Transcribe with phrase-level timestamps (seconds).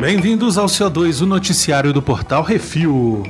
[0.00, 3.22] Bem-vindos ao CO2, o noticiário do portal Refil.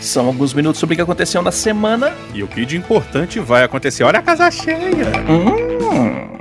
[0.00, 2.14] São alguns minutos sobre o que aconteceu na semana.
[2.32, 4.04] E o que de importante vai acontecer?
[4.04, 5.12] Olha a casa cheia!
[5.28, 6.38] Hum.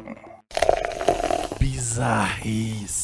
[1.59, 3.02] Bizarrice.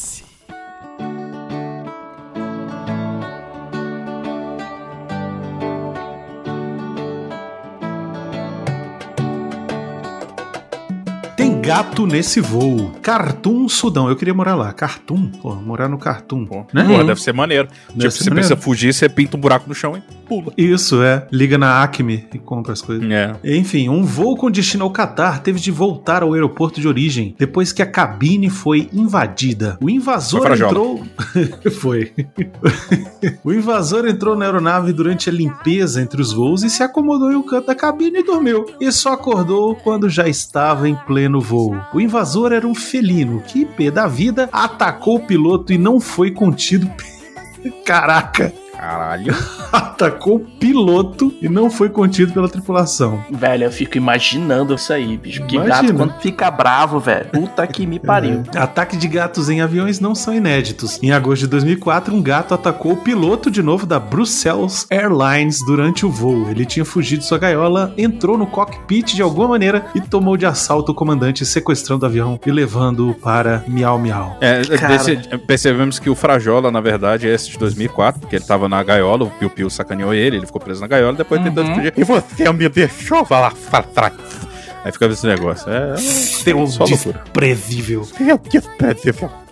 [11.70, 12.90] Gato nesse voo.
[13.00, 14.08] Cartoon, Sudão.
[14.08, 14.72] Eu queria morar lá.
[14.72, 15.28] Cartoon?
[15.40, 16.44] Pô, morar no Cartoon.
[16.44, 16.82] Pô, Né?
[16.82, 17.68] pô, deve ser maneiro.
[17.90, 18.48] Deve tipo, ser você maneiro.
[18.48, 20.52] precisa fugir, você pinta um buraco no chão e pula.
[20.58, 21.28] Isso, é.
[21.30, 23.08] Liga na Acme e compra as coisas.
[23.08, 23.36] É.
[23.44, 27.72] Enfim, um voo com destino ao Catar teve de voltar ao aeroporto de origem depois
[27.72, 29.78] que a cabine foi invadida.
[29.80, 31.04] O invasor Foi entrou.
[31.80, 32.12] foi.
[33.44, 37.36] o invasor entrou na aeronave durante a limpeza entre os voos e se acomodou em
[37.36, 38.66] um canto da cabine e dormiu.
[38.80, 41.59] E só acordou quando já estava em pleno voo.
[41.92, 46.30] O invasor era um felino que, pé da vida, atacou o piloto e não foi
[46.30, 46.90] contido.
[47.84, 48.52] Caraca!
[48.80, 49.34] Caralho.
[49.70, 53.22] atacou o piloto e não foi contido pela tripulação.
[53.30, 55.44] Velho, eu fico imaginando isso aí, bicho.
[55.44, 55.82] Que Imagina.
[55.82, 57.26] gato quando fica bravo, velho.
[57.26, 58.42] Puta que me pariu.
[58.56, 60.98] Ataque de gatos em aviões não são inéditos.
[61.02, 66.06] Em agosto de 2004, um gato atacou o piloto de novo da Brussels Airlines durante
[66.06, 66.48] o voo.
[66.50, 70.46] Ele tinha fugido de sua gaiola, entrou no cockpit de alguma maneira e tomou de
[70.46, 74.38] assalto o comandante, sequestrando o avião e levando-o para Miau Miau.
[74.40, 78.68] É, desse- percebemos que o Frajola, na verdade, é esse de 2004, porque ele tava
[78.70, 81.92] na gaiola, o Piu Piu sacaneou ele, ele ficou preso na gaiola, depois tentou fugir.
[81.96, 84.14] E você me deixou falar pra trás.
[84.82, 85.70] Aí ficava esse negócio.
[85.70, 87.20] É, Seu só loucura.
[87.24, 88.08] desprezível.
[88.18, 88.60] Eu que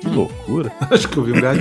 [0.01, 0.73] Que loucura.
[0.91, 1.59] Acho que eu vi um gato.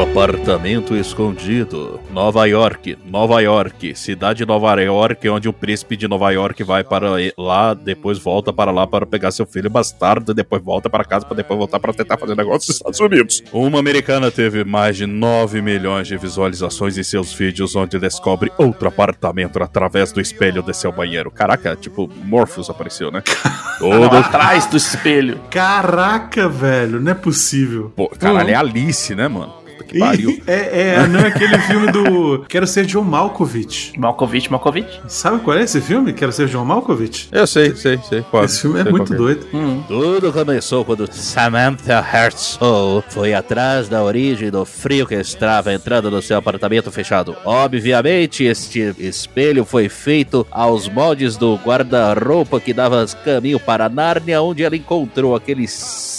[0.00, 2.00] O apartamento escondido.
[2.10, 6.82] Nova York, Nova York, cidade de Nova York, onde o príncipe de Nova York vai
[6.82, 11.26] para lá, depois volta para lá para pegar seu filho bastardo, depois volta para casa
[11.26, 13.42] para depois voltar para tentar fazer negócio nos Estados Unidos.
[13.52, 18.88] Uma americana teve mais de 9 milhões de visualizações em seus vídeos onde descobre outro
[18.88, 21.30] apartamento através do espelho de seu banheiro.
[21.30, 23.22] Caraca, tipo, Morpheus apareceu, né?
[23.78, 25.40] Não, Todo atrás do espelho.
[25.50, 27.90] Caraca, velho, não é possível.
[27.96, 29.59] Pô, caralho, é Alice, né, mano?
[29.80, 30.40] Puta que pariu.
[30.46, 33.92] É, é, não é aquele filme do Quero Ser John Malkovich.
[33.98, 35.00] Malkovich, Malkovich.
[35.08, 36.12] Sabe qual é esse filme?
[36.12, 37.28] Quero Ser John Malkovich?
[37.32, 38.22] Eu sei, sei, sei.
[38.30, 38.52] Quase.
[38.54, 39.46] Esse filme é Sei muito que doido.
[39.54, 39.82] Hum.
[39.88, 46.20] Tudo começou quando Samantha Herzog foi atrás da origem do frio que estava entrando no
[46.22, 47.36] seu apartamento fechado.
[47.44, 54.62] Obviamente, este espelho foi feito aos moldes do guarda-roupa que dava caminho para Nárnia, onde
[54.62, 55.66] ela encontrou aquele,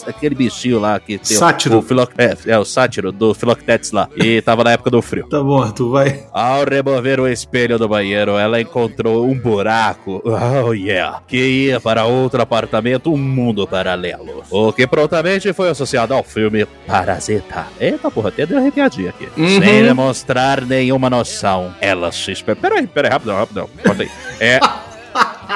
[0.08, 1.78] aquele bichinho lá que tem o- Sátiro.
[1.80, 4.10] O filo, é, é, o sátiro do Philoctetes lá.
[4.16, 5.28] E tava na época do frio.
[5.28, 6.24] Tá bom, Arthur, vai.
[6.32, 12.06] Ao remover o espelho do banheiro, ela encontrou um buraco, oh yeah, que ia para
[12.06, 14.44] outro apartamento, um mundo paralelo.
[14.50, 17.68] O que prontamente foi associado ao filme Parasita.
[17.80, 19.28] Eita porra, até deu arrepiadinha aqui.
[19.38, 19.60] Uhum.
[19.60, 22.32] Sem demonstrar nenhuma noção, ela se.
[22.44, 23.70] Peraí, peraí, rapidão, rapidão.
[23.84, 24.12] Conta aí.
[24.42, 24.60] É.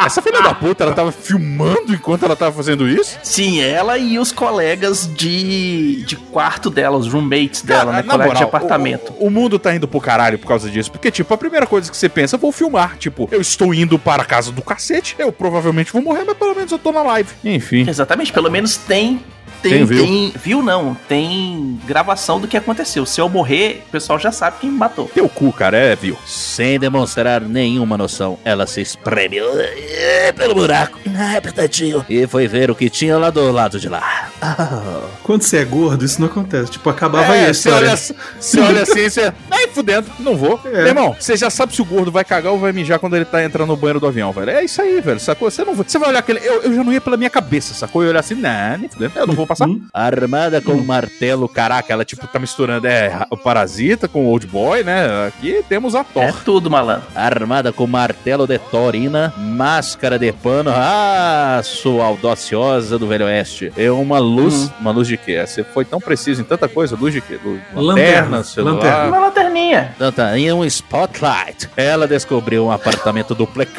[0.03, 3.17] Essa filha da puta, ela tava filmando enquanto ela tava fazendo isso?
[3.23, 8.03] Sim, ela e os colegas de, de quarto dela, os roommates dela, Cara, né?
[8.03, 9.13] Colega de apartamento.
[9.19, 10.91] O, o mundo tá indo pro caralho por causa disso.
[10.91, 12.97] Porque, tipo, a primeira coisa que você pensa, vou filmar.
[12.97, 16.55] Tipo, eu estou indo para a casa do cacete, eu provavelmente vou morrer, mas pelo
[16.55, 17.29] menos eu tô na live.
[17.43, 17.85] Enfim.
[17.87, 19.21] Exatamente, pelo menos tem.
[19.69, 20.03] Tem, Tem view.
[20.05, 20.33] tem.
[20.35, 20.95] Viu não?
[21.07, 23.05] Tem gravação do que aconteceu.
[23.05, 25.09] Se eu morrer, o pessoal já sabe quem me matou.
[25.13, 26.15] Teu cu, cara, é, viu?
[26.25, 30.99] Sem demonstrar nenhuma noção, ela se espremeu eh, pelo buraco.
[31.17, 32.05] Ah, apertadinho.
[32.07, 34.29] E foi ver o que tinha lá do lado de lá.
[35.23, 36.71] Quando você é gordo, isso não acontece.
[36.71, 39.33] Tipo, acabava aí É, a você olha, você olha assim e você.
[39.49, 40.59] Ai, fudendo, não vou.
[40.65, 40.69] É.
[40.69, 43.25] Meu irmão, você já sabe se o gordo vai cagar ou vai mijar quando ele
[43.25, 44.51] tá entrando no banheiro do avião, velho.
[44.51, 45.19] É isso aí, velho.
[45.19, 45.49] Sacou?
[45.49, 45.85] Você não vai.
[45.87, 46.39] Você vai olhar aquele.
[46.39, 48.01] Eu, eu já não ia pela minha cabeça, sacou?
[48.01, 49.13] Eu ia olhar assim, nah, fudendo.
[49.15, 49.67] Eu não vou passar.
[49.67, 49.81] Hum?
[49.93, 54.27] Armada com Com um martelo, caraca, ela tipo tá misturando é, o Parasita com o
[54.29, 55.27] Old Boy, né?
[55.27, 56.23] Aqui temos a Thor.
[56.23, 57.03] É tudo, malandro.
[57.15, 63.71] Armada com martelo de torina, máscara de pano, ah, sua audaciosa do Velho Oeste.
[63.77, 65.41] É uma luz, uma luz de quê?
[65.45, 67.39] Você foi tão preciso em tanta coisa, luz de quê?
[67.43, 68.73] Luz, Lanterna, celular.
[68.75, 69.07] lanterna.
[69.07, 69.95] Uma lanterninha.
[69.97, 71.69] Tanta, em um spotlight.
[71.77, 73.71] Ela descobriu um apartamento duplex.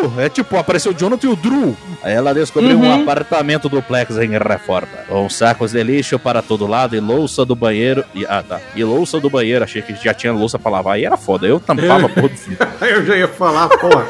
[0.00, 0.20] Caralho!
[0.20, 1.76] É tipo, apareceu o Jonathan e o Drew.
[2.02, 2.86] Ela descobriu Uhum.
[2.88, 4.88] um apartamento duplex em reforma.
[5.08, 8.04] Com sacos de lixo para todo lado e louça do banheiro.
[8.14, 8.60] E, ah, tá.
[8.74, 9.64] E louça do banheiro.
[9.64, 10.98] Achei que já tinha louça pra lavar.
[10.98, 11.46] E era foda.
[11.46, 12.58] Eu tampava porra do filho.
[12.80, 14.06] Eu já ia falar, porra.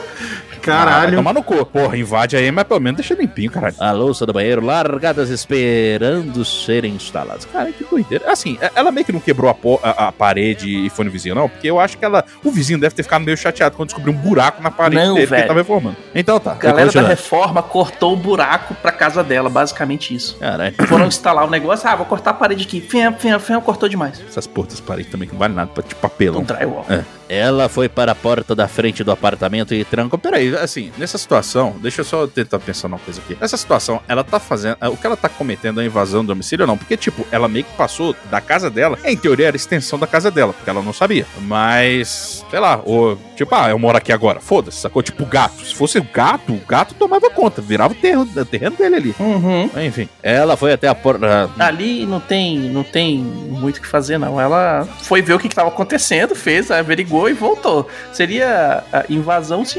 [0.66, 1.16] Vai Caralho.
[1.16, 1.64] tomar no cu.
[1.66, 3.74] Porra, invade aí, mas pelo menos deixa limpinho, caralho.
[3.78, 7.44] A louça do banheiro largadas esperando serem instaladas.
[7.46, 8.30] Cara, que doideira.
[8.30, 11.34] Assim, é- ela meio que não quebrou a, a- a parede e foi no vizinho,
[11.34, 12.24] não, porque eu acho que ela.
[12.44, 15.26] O vizinho deve ter ficado meio chateado quando descobriu um buraco na parede Não, dele
[15.26, 15.48] que ele velho.
[15.48, 15.96] tava reformando.
[16.14, 16.52] Então tá.
[16.52, 20.36] A galera da reforma cortou o buraco pra casa dela, basicamente isso.
[20.38, 20.74] Caralho.
[20.86, 22.80] Foram instalar o negócio, ah, vou cortar a parede aqui.
[22.80, 24.20] Fem, fem, fem, cortou demais.
[24.28, 26.40] Essas portas paredes também que não vale nada pra tipo papelão.
[26.40, 26.86] Um drywall.
[27.28, 30.18] Ela foi para a porta da frente do apartamento e trancou.
[30.18, 33.36] Peraí, assim, nessa situação, deixa eu só tentar pensar numa coisa aqui.
[33.40, 34.76] Nessa situação, ela tá fazendo.
[34.90, 36.78] O que ela tá cometendo é invasão do domicílio ou não?
[36.78, 38.98] Porque, tipo, ela meio que passou da casa dela.
[39.04, 41.26] Em teoria, era extensão da casa dela, porque ela não sabia.
[41.42, 44.40] Mas, sei lá, ou, tipo, ah, eu moro aqui agora.
[44.40, 45.02] Foda-se, sacou?
[45.02, 45.64] Tipo, gato.
[45.64, 49.14] Se fosse o gato, o gato tomava conta, virava o terreno, o terreno dele ali.
[49.18, 49.70] Uhum.
[49.84, 50.08] Enfim.
[50.22, 51.50] Ela foi até a porta.
[51.58, 54.40] Ali não tem, não tem muito o que fazer, não.
[54.40, 57.88] Ela foi ver o que estava acontecendo, fez, averigou e voltou.
[58.12, 59.78] Seria a invasão se,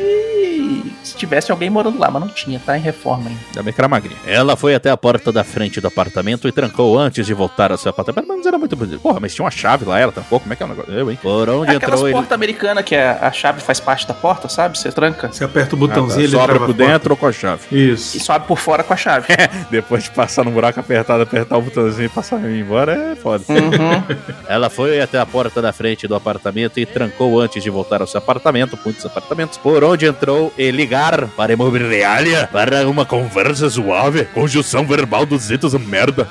[1.03, 3.39] se tivesse alguém morando lá, mas não tinha, tá em reforma ainda.
[3.49, 4.17] Ainda bem que era magrinha.
[4.25, 7.77] Ela foi até a porta da frente do apartamento e trancou antes de voltar ao
[7.77, 8.25] seu apartamento.
[8.27, 8.99] Mas não era muito bonito.
[8.99, 10.39] Porra, mas tinha uma chave lá, ela trancou.
[10.39, 10.93] Como é que é o negócio?
[10.93, 11.19] Eu, hein?
[11.21, 12.13] Por onde É aquelas entrou ele.
[12.13, 14.77] portas americanas que a, a chave faz parte da porta, sabe?
[14.77, 15.87] Você tranca Você aperta o Ah, tá.
[15.87, 16.85] botãozinho, ele abre por porta.
[16.85, 17.61] dentro ou com a chave.
[17.71, 18.17] Isso.
[18.17, 19.27] e sobe por fora com a chave.
[19.69, 23.43] Depois de passar no buraco apertado, apertar o botãozinho e passar embora é foda.
[23.49, 24.03] Uhum.
[24.47, 28.07] Ela foi até a porta da frente do apartamento e trancou antes de voltar ao
[28.07, 33.69] seu apartamento, muitos apartamentos, por onde entrou e ligar para a imobiliária para uma conversa
[33.69, 34.25] suave.
[34.25, 36.27] Conjunção verbal dos zitos merda.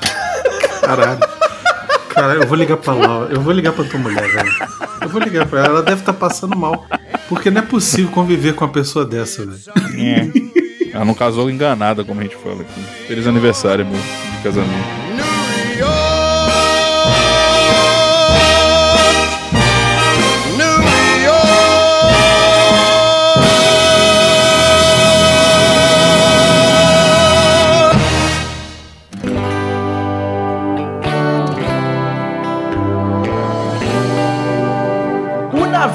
[0.81, 1.19] Caralho.
[2.09, 3.33] Caralho, eu vou ligar pra Laura.
[3.33, 4.51] Eu vou ligar pra tua mulher, velho.
[5.01, 5.69] Eu vou ligar pra ela.
[5.69, 6.85] Ela deve estar passando mal.
[7.27, 9.59] Porque não é possível conviver com uma pessoa dessa, velho.
[9.97, 10.49] É.
[10.93, 12.81] Ela não casou enganada, como a gente fala aqui.
[13.07, 15.08] Feliz aniversário, meu, de casamento.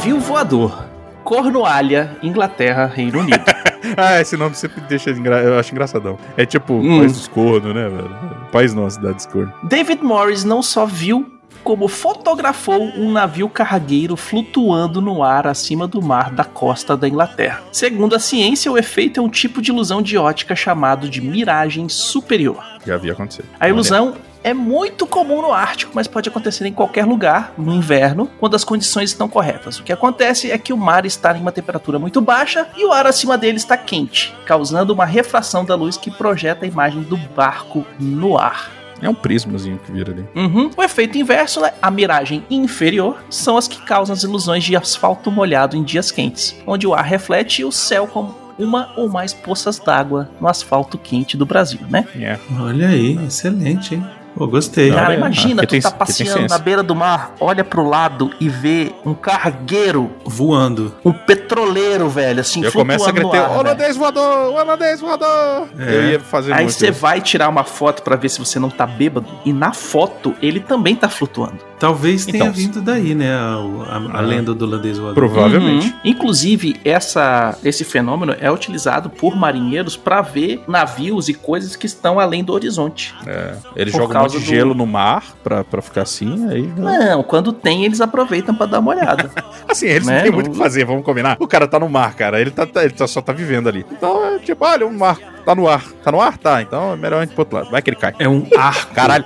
[0.05, 0.85] Navio voador.
[1.25, 3.43] Cornualha, Inglaterra, Reino Unido.
[3.99, 5.41] Ah, esse nome sempre deixa engra...
[5.43, 6.19] eu acho engraçadão.
[6.39, 7.01] É tipo Hum.
[7.01, 8.17] País dos Cornos, né, velho?
[8.51, 9.55] País nosso, cidade dos Cornos.
[9.63, 11.31] David Morris não só viu,
[11.63, 17.63] como fotografou um navio cargueiro flutuando no ar acima do mar da costa da Inglaterra.
[17.71, 21.89] Segundo a ciência, o efeito é um tipo de ilusão de ótica chamado de miragem
[21.89, 22.65] superior.
[22.87, 23.45] Já vi acontecer.
[23.61, 24.15] A ilusão
[24.45, 28.63] é muito comum no Ártico, mas pode acontecer em qualquer lugar no inverno, quando as
[28.63, 29.81] condições estão corretas.
[29.81, 32.93] O que acontece é que o mar está em uma temperatura muito baixa e o
[32.93, 37.17] ar acima dele está quente, causando uma refração da luz que projeta a imagem do
[37.17, 38.71] barco no ar.
[39.01, 40.25] É um prismazinho que vira ali.
[40.35, 40.71] Uhum.
[40.77, 41.73] O efeito inverso, né?
[41.81, 46.55] a miragem inferior, são as que causam as ilusões de asfalto molhado em dias quentes,
[46.67, 51.37] onde o ar reflete o céu como uma ou mais poças d'água no asfalto quente
[51.37, 52.07] do Brasil, né?
[52.15, 52.39] É.
[52.61, 54.07] Olha aí, excelente, hein?
[54.37, 54.91] Pô, gostei.
[54.91, 58.31] Cara, é, imagina, aqui tu tem- tá passeando na beira do mar, olha pro lado
[58.41, 60.95] e vê um cargueiro, Voando.
[61.05, 65.69] um petroleiro, velho, assim, Eu flutuando começo a gritar, ar, holandês voador, holandês voador.
[65.79, 65.95] É.
[65.95, 68.87] Eu ia fazer Aí você vai tirar uma foto pra ver se você não tá
[68.87, 71.59] bêbado, e na foto ele também tá flutuando.
[71.79, 73.35] Talvez tenha Então, vindo daí, né?
[73.35, 74.21] A, a- a Ah.
[74.23, 75.15] lenda do holandês voador.
[75.15, 75.89] Provavelmente.
[75.89, 75.93] Uhum.
[76.05, 82.19] Inclusive, essa, esse fenômeno é utilizado por marinheiros pra ver navios e coisas que estão
[82.19, 83.15] além do horizonte.
[83.27, 83.55] É.
[83.77, 86.63] Ele Por joga um monte de do- gelo no mar pra, pra ficar assim, aí...
[86.77, 89.31] Não, quando tem, eles aproveitam pra dar uma olhada.
[89.69, 91.37] Assim, eles Né, não têm muito o que fazer, vamos combinar.
[91.41, 92.41] O cara tá no mar, cara.
[92.41, 93.85] Ele, tá, tá- ele tá- só tá vivendo ali.
[93.91, 95.19] Então, é tipo, olha, um mar.
[95.45, 95.83] Tá no ar.
[96.03, 96.37] Tá no ar?
[96.39, 96.63] Tá.
[96.63, 97.71] Então é melhor a gente pro outro lado.
[97.71, 98.15] Vai que ele cai.
[98.19, 98.93] É um arco.
[98.95, 99.25] Caralho.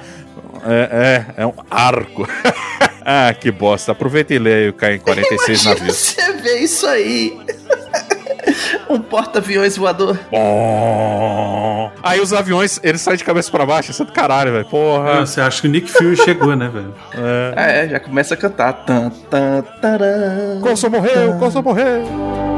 [0.65, 2.27] É, é, é um arco.
[3.05, 3.93] ah, que bosta.
[3.93, 5.97] Aproveita e lê aí o Cai em 46 Imagina navios.
[5.97, 7.39] você vê isso aí.
[8.95, 10.19] um porta-aviões voador.
[10.31, 11.93] Bom.
[12.03, 13.91] Aí os aviões, eles saem de cabeça pra baixo.
[13.91, 14.65] Isso é do caralho, velho.
[14.67, 15.27] Porra.
[15.27, 16.95] Você acha que o Nick Fury chegou, né, velho?
[17.15, 17.85] É.
[17.85, 18.73] É, já começa a cantar.
[18.73, 20.61] Tan, tan, taran.
[20.63, 22.58] Coulson morreu, Coulson morreu.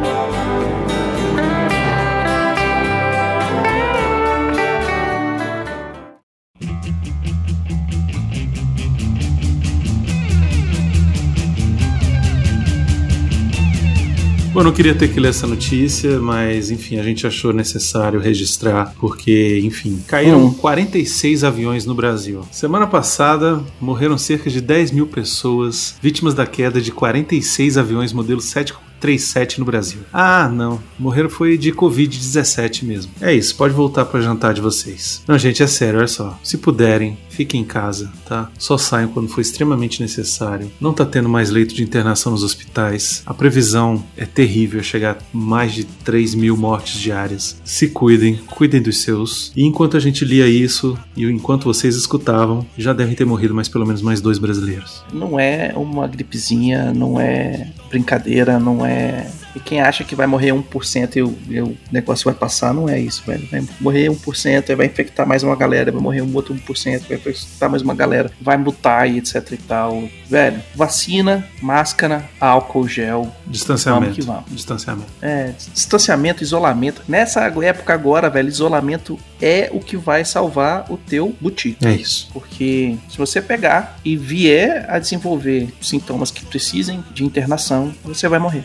[14.52, 18.18] Bom, eu não queria ter que ler essa notícia, mas enfim, a gente achou necessário
[18.18, 20.52] registrar, porque, enfim, caíram Hum.
[20.52, 22.40] 46 aviões no Brasil.
[22.50, 28.40] Semana passada, morreram cerca de 10 mil pessoas vítimas da queda de 46 aviões modelo
[28.40, 30.00] 737 no Brasil.
[30.12, 33.12] Ah, não, morreram foi de Covid-17 mesmo.
[33.20, 35.22] É isso, pode voltar para jantar de vocês.
[35.28, 36.36] Não, gente, é sério, olha só.
[36.42, 38.50] Se puderem, fiquem em casa, tá?
[38.58, 40.70] Só saiam quando for extremamente necessário.
[40.78, 43.22] Não tá tendo mais leito de internação nos hospitais.
[43.24, 47.58] A previsão é terrível, chegar a mais de 3 mil mortes diárias.
[47.64, 49.52] Se cuidem, cuidem dos seus.
[49.56, 53.70] E enquanto a gente lia isso, e enquanto vocês escutavam, já devem ter morrido mais
[53.70, 55.02] pelo menos mais dois brasileiros.
[55.10, 59.30] Não é uma gripezinha, não é brincadeira, não é.
[59.54, 62.88] E quem acha que vai morrer 1% e o, e o negócio vai passar, não
[62.88, 63.46] é isso, velho.
[63.50, 67.16] Vai morrer 1%, aí vai infectar mais uma galera, vai morrer um outro 1%, vai
[67.16, 70.08] infectar mais uma galera, vai mutar e etc e tal.
[70.28, 73.30] Velho, vacina, máscara, álcool gel.
[73.46, 74.02] Distanciamento.
[74.02, 74.50] Vamos que vamos.
[74.50, 75.10] Distanciamento.
[75.20, 77.02] É, distanciamento, isolamento.
[77.08, 81.86] Nessa época agora, velho, isolamento é o que vai salvar o teu boutique.
[81.86, 82.28] É isso.
[82.32, 88.38] Porque se você pegar e vier a desenvolver sintomas que precisem de internação, você vai
[88.38, 88.64] morrer.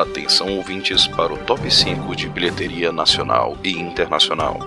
[0.00, 4.58] Atenção ouvintes para o top 5 de bilheteria nacional e internacional.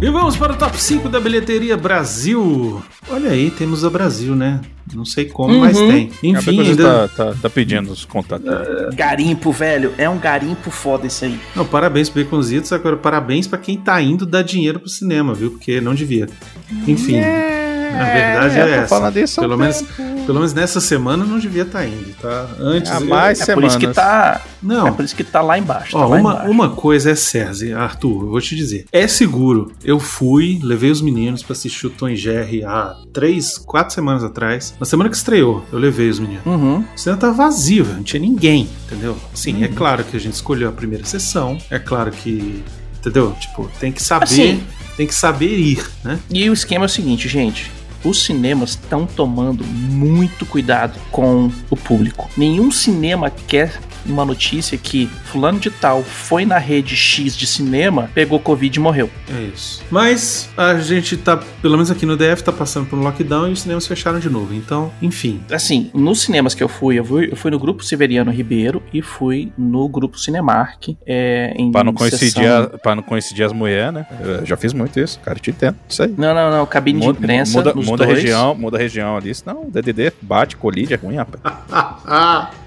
[0.00, 2.82] E vamos para o top 5 da bilheteria Brasil.
[3.10, 4.62] Olha aí, temos a Brasil, né?
[4.94, 6.10] Não sei como, mas tem.
[6.22, 7.08] Enfim, coisa ainda.
[7.08, 8.46] tá, tá, tá pedindo os contatos.
[8.94, 9.92] Garimpo, velho.
[9.98, 11.38] É um garimpo foda isso aí.
[11.54, 15.50] Não, parabéns pro Baconzitos, agora parabéns pra quem tá indo dar dinheiro pro cinema, viu?
[15.50, 16.28] Porque não devia.
[16.86, 17.16] Enfim,
[18.00, 18.04] a
[18.48, 18.88] verdade é, tô essa.
[18.88, 19.82] falando isso um pelo, menos,
[20.26, 22.46] pelo menos nessa semana não devia estar indo, tá?
[22.58, 22.90] Antes.
[22.90, 23.96] Há eu- mais É por isso que semanas.
[23.96, 24.42] tá.
[24.62, 24.88] Não.
[24.88, 25.96] É por isso que tá lá embaixo.
[25.96, 26.50] Ó, tá lá uma, embaixo.
[26.50, 28.86] uma coisa é César, Arthur, eu vou te dizer.
[28.92, 29.70] É seguro.
[29.84, 34.24] Eu fui, levei os meninos pra assistir o Tom e Jerry há três, quatro semanas
[34.24, 34.74] atrás.
[34.80, 36.44] Na semana que estreou, eu levei os meninos.
[36.46, 36.78] Uhum.
[36.94, 39.16] O cinema tava vazio, velho, não tinha ninguém, entendeu?
[39.34, 42.62] Sim, é claro que a gente escolheu a primeira sessão, é claro que,
[42.98, 43.36] entendeu?
[43.40, 44.62] Tipo, tem que saber, Assim.
[44.96, 46.18] tem que saber ir, né?
[46.30, 47.70] E o esquema é o seguinte, gente.
[48.04, 52.28] Os cinemas estão tomando muito cuidado com o público.
[52.36, 58.10] Nenhum cinema quer uma notícia que fulano de tal foi na rede X de cinema,
[58.14, 59.10] pegou Covid e morreu.
[59.28, 59.82] É isso.
[59.90, 63.52] Mas a gente tá, pelo menos aqui no DF, tá passando por um lockdown e
[63.52, 64.54] os cinemas fecharam de novo.
[64.54, 65.40] Então, enfim.
[65.50, 69.02] Assim, nos cinemas que eu fui, eu fui, eu fui no grupo Severiano Ribeiro e
[69.02, 70.88] fui no grupo Cinemark.
[71.06, 74.06] É, em Pra não, coincidir, sessão- a- pra não coincidir as mulheres, né?
[74.20, 75.76] Eu já fiz muito isso, cara, te entendo.
[75.88, 76.14] Isso aí.
[76.16, 76.66] Não, não, não.
[76.66, 77.58] Cabine de Muda, imprensa.
[77.58, 79.34] muda, nos muda a região, muda a região ali.
[79.34, 81.40] Senão o DDD bate, colide, é ruim, rapaz.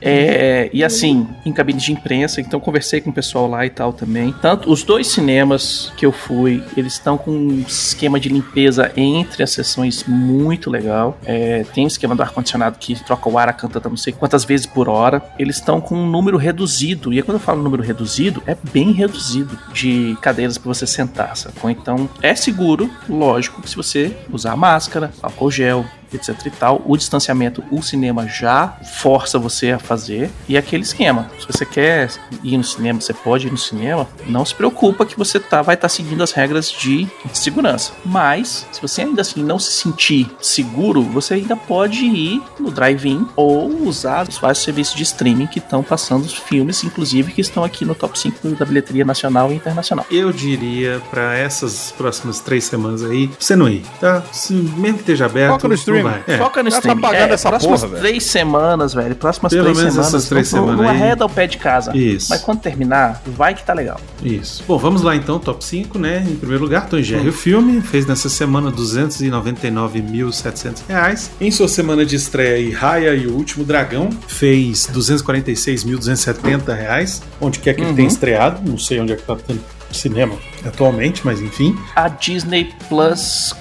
[0.00, 3.92] É, e assim, em cabine de imprensa, então conversei com o pessoal lá e tal
[3.92, 4.34] também.
[4.40, 9.42] Tanto os dois cinemas que eu fui, eles estão com um esquema de limpeza entre
[9.42, 11.18] as sessões muito legal.
[11.24, 14.44] É, tem um esquema do ar-condicionado que troca o ar a cantata não sei quantas
[14.44, 15.22] vezes por hora.
[15.38, 19.58] Eles estão com um número reduzido, e quando eu falo número reduzido, é bem reduzido
[19.72, 21.70] de cadeiras para você sentar, sacou?
[21.70, 25.84] Então é seguro, lógico, se você usar máscara, álcool gel,
[26.16, 26.82] etc e tal.
[26.84, 28.68] O distanciamento, o cinema já
[29.00, 30.30] força você a fazer.
[30.48, 32.10] E aquele esquema, se você quer
[32.42, 35.74] ir no cinema, você pode ir no cinema, não se preocupa que você tá, vai
[35.74, 37.92] estar seguindo as regras de segurança.
[38.04, 43.26] Mas, se você ainda assim não se sentir seguro, você ainda pode ir no drive-in
[43.36, 47.64] ou usar os vários serviços de streaming que estão passando os filmes, inclusive que estão
[47.64, 50.06] aqui no top 5 da bilheteria nacional e internacional.
[50.10, 54.22] Eu diria pra essas próximas três semanas aí, você não ir, tá?
[54.32, 56.05] Se, mesmo que esteja aberto, Foca no streaming.
[56.08, 56.34] Não.
[56.34, 56.38] É.
[56.38, 57.00] Foca no Já tá streaming.
[57.00, 58.02] pagando é, essa próximas porra, velho.
[58.08, 59.14] três semanas, velho.
[59.16, 60.14] Próximas Pelo três menos semanas.
[60.14, 61.02] essas três não, não semanas aí.
[61.02, 61.96] arreda o pé de casa.
[61.96, 62.26] Isso.
[62.30, 64.00] Mas quando terminar, vai que tá legal.
[64.22, 64.62] Isso.
[64.66, 66.24] Bom, vamos lá então, top 5, né?
[66.28, 71.30] Em primeiro lugar, Tom Jerry, o filme, fez nessa semana 299.700 reais.
[71.40, 77.74] Em sua semana de estreia, Raya e o Último Dragão fez 246.270 reais, onde quer
[77.74, 77.96] que ele Uhum.
[77.96, 79.60] tenha estreado, não sei onde é que tá tendo
[79.92, 80.34] cinema
[80.64, 81.76] atualmente, mas enfim.
[81.94, 83.54] A Disney Plus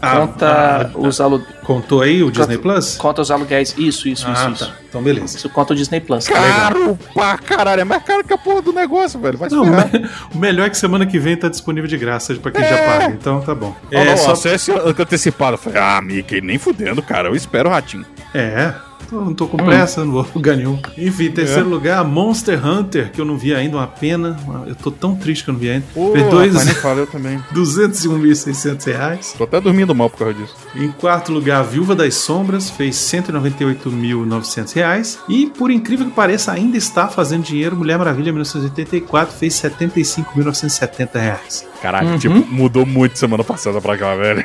[0.00, 1.42] conta, ah, os alu...
[1.62, 2.96] Contou aí o Disney Plus?
[2.96, 3.74] conta os aluguéis.
[3.76, 4.50] Isso, isso, ah, isso, tá.
[4.50, 4.74] isso.
[4.88, 5.36] Então beleza.
[5.36, 6.26] Isso conta o Disney Plus.
[6.26, 9.36] Caro pra caralho, é mais caro que a porra do negócio, velho.
[9.36, 9.64] Vai Não,
[10.34, 13.06] o melhor é que semana que vem tá disponível de graça pra quem já paga,
[13.06, 13.74] então tá bom.
[13.90, 15.54] É, É, só acesse antecipado.
[15.54, 17.28] Eu falei, ah, Mickey, nem fudendo, cara.
[17.28, 18.06] Eu espero o ratinho.
[18.34, 18.72] É,
[19.10, 20.78] não tô com pressa, não vou lugar nenhum.
[20.96, 21.30] Enfim, É.
[21.30, 24.36] terceiro lugar, Monster Hunter, que eu não vi ainda, uma pena.
[24.66, 25.86] Eu tô tão triste que eu não vi ainda.
[25.94, 27.38] Fez dois- rapaz, nem eu também.
[27.52, 29.34] 201.600 reais.
[29.36, 30.54] Tô até dormindo mal por causa disso.
[30.74, 35.18] Em quarto lugar, A Viúva das Sombras fez 198.900 reais.
[35.28, 37.76] E, por incrível que pareça, ainda está fazendo dinheiro.
[37.76, 41.66] Mulher Maravilha 1984 fez 75.970 reais.
[41.80, 42.18] Caraca, Uhum.
[42.18, 44.44] tipo, mudou muito semana passada pra cá, velho.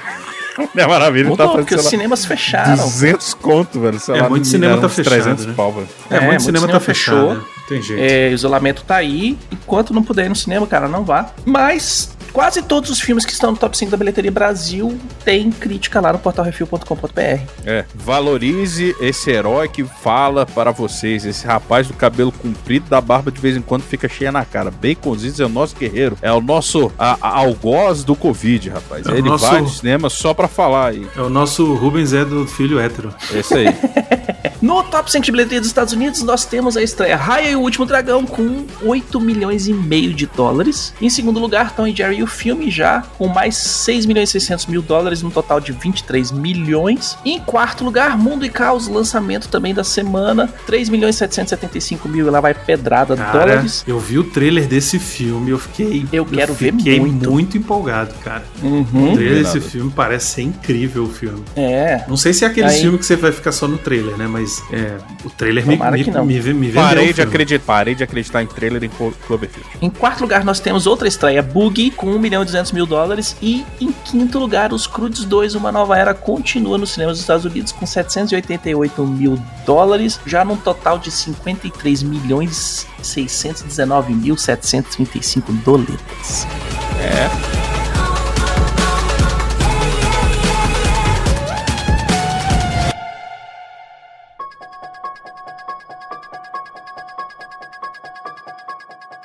[0.58, 2.76] Mulher Maravilha Mudou, tá porque os fazendo sei lá, cinemas fecharam.
[2.76, 4.00] 200 conto, velho.
[4.00, 5.54] Sei É, lá, muito cinema tá fechado, 300 né?
[5.56, 5.88] pau, velho.
[6.10, 7.30] É, É, muito muito cinema cinema tá fechou.
[7.30, 7.40] fechado.
[7.40, 7.46] né?
[7.70, 8.02] Tem jeito.
[8.04, 9.38] É, o isolamento tá aí.
[9.52, 11.32] Enquanto não puder ir no cinema, cara, não vá.
[11.46, 16.02] Mas quase todos os filmes que estão no top 5 da bilheteria Brasil tem crítica
[16.02, 17.42] lá no portalrefil.com.br.
[17.66, 21.26] É, valorize esse herói que fala para vocês.
[21.26, 24.72] Esse rapaz do cabelo comprido, da barba de vez em quando fica cheia na cara.
[24.72, 26.18] Baconzitos é o nosso guerreiro.
[26.22, 29.06] É o nosso a, a- algoz do Covid, rapaz.
[29.06, 31.08] É Ele nosso- vai no cinema só pra falar aí.
[31.16, 33.14] É o nosso Rubens é do filho hétero.
[33.34, 33.68] Esse aí.
[34.62, 37.60] No top 5 de bilheteria dos Estados Unidos, nós temos a estreia Raya e o
[37.60, 40.94] Último Dragão com 8 milhões e meio de dólares.
[41.02, 44.32] Em segundo lugar, Tom e Jerry e o filme já com mais 6 milhões e
[44.34, 47.18] 600 mil dólares, num total de 23 milhões.
[47.26, 52.08] E em quarto lugar, Mundo e Caos, lançamento também da semana, 3 milhões e 775
[52.08, 53.84] mil, e lá vai pedrada Cara, dólares.
[53.88, 56.06] eu vi o trailer desse filme, eu fiquei.
[56.12, 57.32] Eu quero ver fiquei muito.
[57.32, 58.44] muito empolgado, cara.
[58.62, 59.14] O Uhum.
[59.16, 61.44] trailer Não desse filme parece ser incrível o filme.
[61.56, 62.04] É.
[62.08, 64.28] Não sei se é aquele Aí- filme que você vai ficar só no trailer, né?
[64.28, 67.96] Mas é, o trailer me, Tomara me, me, me vendeu Parei o de, acreditar, parei
[67.96, 69.70] de acreditar em trailer em Clo- Cloverfield.
[69.82, 73.36] Em quarto lugar, nós temos outra estreia, Boogie, com 1 milhão e 200 mil dólares.
[73.42, 77.46] E em quinto lugar, Os Crudes 2, Uma Nova Era, continua nos cinemas dos Estados
[77.46, 86.48] Unidos com 788 mil dólares, já num total de 53 milhões 619 mil 735 doletas.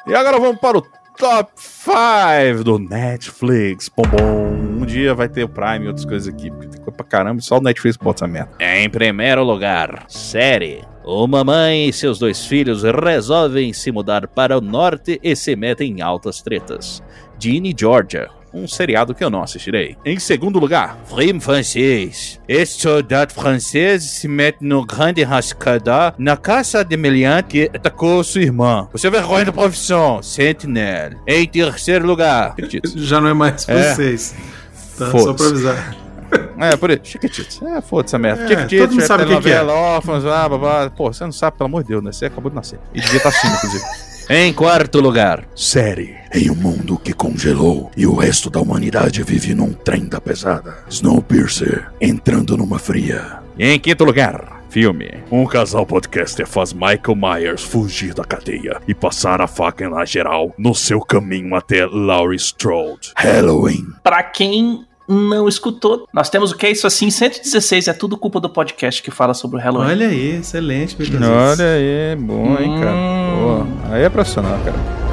[0.08, 3.90] E agora vamos para o top 5 do Netflix.
[3.94, 4.52] Bom, bom.
[4.80, 6.50] Um dia vai ter o Prime e outras coisas aqui.
[6.50, 7.40] Porque tem coisa pra caramba.
[7.40, 8.52] Só o Netflix bota essa merda.
[8.60, 10.84] Em primeiro lugar, série.
[11.04, 15.98] Uma mãe e seus dois filhos resolvem se mudar para o norte e se metem
[15.98, 17.02] em altas tretas.
[17.38, 19.96] Ginny Georgia, um seriado que eu não assistirei.
[20.04, 22.40] Em segundo lugar, Crime francês.
[22.48, 28.42] Este soldado francês se mete no grande rascada na caça de meliante que atacou sua
[28.42, 28.88] irmã.
[28.92, 31.12] Você é vergonha da profissão, Sentinel.
[31.26, 32.54] Em terceiro lugar,
[32.96, 33.94] Já não é mais É.
[33.94, 34.34] vocês.
[34.98, 35.96] Tá, só pra avisar.
[36.60, 37.00] É, por isso.
[37.04, 37.62] Chiquititas.
[37.62, 38.42] É, foda-se essa merda.
[38.44, 39.62] É, Chiquititas, todo mundo sabe o que que é.
[39.62, 40.90] órfãos, ah, babá.
[40.90, 42.12] Pô, você não sabe, pelo amor de Deus, né?
[42.12, 42.78] Você acabou de nascer.
[42.92, 43.82] E devia estar assim, inclusive.
[44.30, 49.54] Em quarto lugar, Série em um mundo que congelou e o resto da humanidade vive
[49.54, 50.84] num trem da pesada.
[50.90, 53.38] Snowpiercer entrando numa fria.
[53.58, 55.14] E em quinto lugar, filme.
[55.30, 60.54] Um casal podcaster faz Michael Myers fugir da cadeia e passar a faca na geral
[60.58, 63.12] no seu caminho até Laurie Strode.
[63.16, 63.86] Halloween.
[64.02, 68.38] Pra quem não escutou, nós temos o que é isso assim, 116, é tudo culpa
[68.38, 69.88] do podcast que fala sobre o Halloween.
[69.88, 71.22] Olha aí, excelente, Beatles.
[71.26, 72.94] Olha aí, bom, hein, cara.
[72.94, 73.66] Hum.
[73.86, 75.07] Pô, aí é profissional, cara.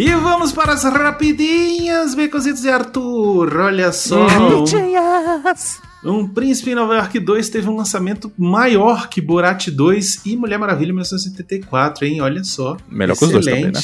[0.00, 3.56] E vamos para as rapidinhas, Becositos e Arthur.
[3.56, 4.28] Olha só.
[4.28, 4.64] Uhum.
[6.04, 10.56] Um Príncipe em Nova York 2 teve um lançamento maior que Borat 2 e Mulher
[10.56, 12.20] Maravilha 1974, hein?
[12.20, 12.76] Olha só.
[12.88, 13.80] Melhor que os dois também, né?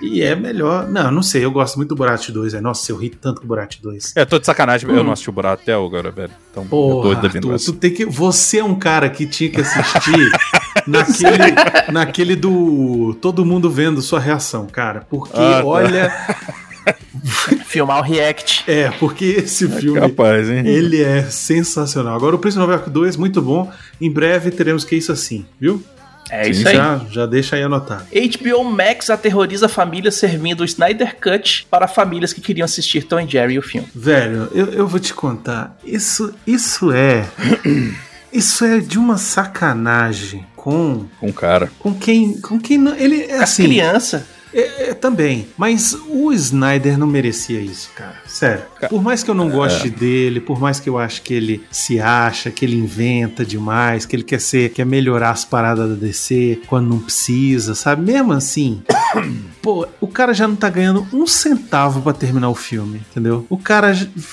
[0.00, 0.88] E é melhor.
[0.88, 2.54] Não, não sei, eu gosto muito do Borat 2.
[2.54, 2.62] É.
[2.62, 4.16] Nossa, eu ri tanto com o Borat 2.
[4.16, 5.04] É, tô de sacanagem, eu Hum.
[5.04, 6.32] não assisti o Borat até agora, velho.
[6.50, 9.50] Então, eu Porra, doido da Arthur, tu tem que, você é um cara que tinha
[9.50, 10.30] que assistir
[10.88, 11.54] naquele,
[11.92, 15.06] naquele do todo mundo vendo sua reação, cara.
[15.08, 15.64] Porque, Ah, tá.
[15.64, 16.12] olha,
[17.66, 18.64] Filmar o React.
[18.66, 20.66] é, porque esse filme Capaz, hein?
[20.66, 22.14] Ele é sensacional.
[22.16, 23.70] Agora, o Príncipe Nova York 2, muito bom.
[24.00, 25.82] Em breve teremos que isso assim, viu?
[26.30, 26.76] É Sim, isso aí.
[26.76, 28.04] Já, já deixa aí anotado.
[28.12, 33.26] HBO Max aterroriza famílias servindo o Snyder Cut para famílias que queriam assistir Tom e
[33.26, 33.88] Jerry o filme.
[33.94, 35.76] Velho, eu, eu vou te contar.
[35.84, 37.26] Isso, isso é.
[38.30, 41.70] Isso é de uma sacanagem com, Com cara.
[41.78, 42.38] com quem.
[42.40, 42.94] Com quem não.
[42.94, 43.64] Ele é As assim.
[43.64, 44.22] crianças.
[44.52, 45.46] É, é, também.
[45.58, 48.16] Mas o Snyder não merecia isso, cara.
[48.26, 48.62] Sério.
[48.88, 52.00] Por mais que eu não goste dele, por mais que eu ache que ele se
[52.00, 56.62] acha, que ele inventa demais, que ele quer ser, quer melhorar as paradas da DC
[56.66, 58.10] quando não precisa, sabe?
[58.10, 58.82] Mesmo assim,
[59.68, 63.44] pô, o cara já não tá ganhando um centavo pra terminar o filme, entendeu?
[63.50, 63.92] O cara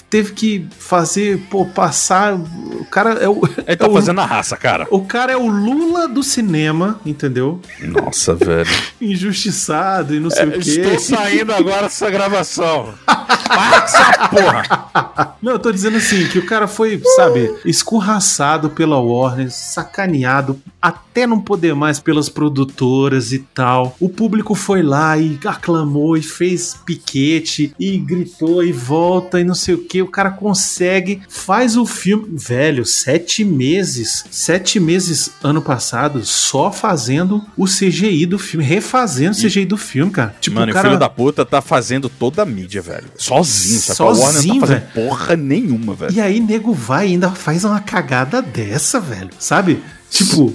[0.09, 2.35] teve que fazer, pô, passar.
[2.35, 3.41] O cara é o.
[3.67, 4.87] Ele tá é o- fazendo a raça, cara.
[4.89, 7.59] O cara é o Lula do cinema, entendeu?
[7.81, 8.69] Nossa, velho.
[9.01, 10.69] Injustiçado e não sei o quê.
[10.69, 12.93] Estou saindo agora dessa gravação.
[13.45, 15.35] Para essa porra.
[15.41, 21.27] Não, eu tô dizendo assim, que o cara foi, sabe, escorraçado pela Warner, sacaneado até
[21.27, 23.95] não poder mais pelas produtoras e tal.
[23.99, 29.55] O público foi lá e aclamou e fez piquete e gritou e volta e não
[29.55, 30.01] sei o que.
[30.01, 32.25] O cara consegue, faz o filme.
[32.31, 39.41] Velho, sete meses, sete meses ano passado, só fazendo o CGI do filme, refazendo o
[39.41, 40.35] CGI do filme, cara.
[40.39, 40.87] Tipo, Mano, o e o cara.
[40.89, 43.05] filho da puta tá fazendo toda a mídia, velho.
[43.17, 43.97] Sozinho, sabe?
[43.97, 44.83] Sozinho, Warner não tá velho.
[44.93, 46.13] porra nenhuma, velho.
[46.13, 49.29] E aí, nego vai e ainda faz uma cagada dessa, velho.
[49.39, 49.81] Sabe?
[50.09, 50.53] Tipo,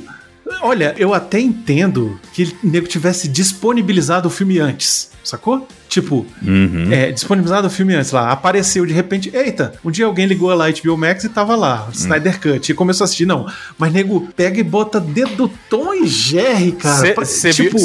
[0.62, 5.66] olha, eu até entendo que o nego tivesse disponibilizado o filme antes, sacou?
[5.90, 6.92] Tipo, Uhum.
[6.92, 10.66] é, disponibilizado o filme antes lá, apareceu de repente, eita, um dia alguém ligou lá
[10.70, 14.61] HBO Max e tava lá, Snyder Cut, e começou a assistir, não, mas nego pega
[14.61, 17.14] e bota dedo Tom e Jerry, cara.
[17.16, 17.76] Você tipo,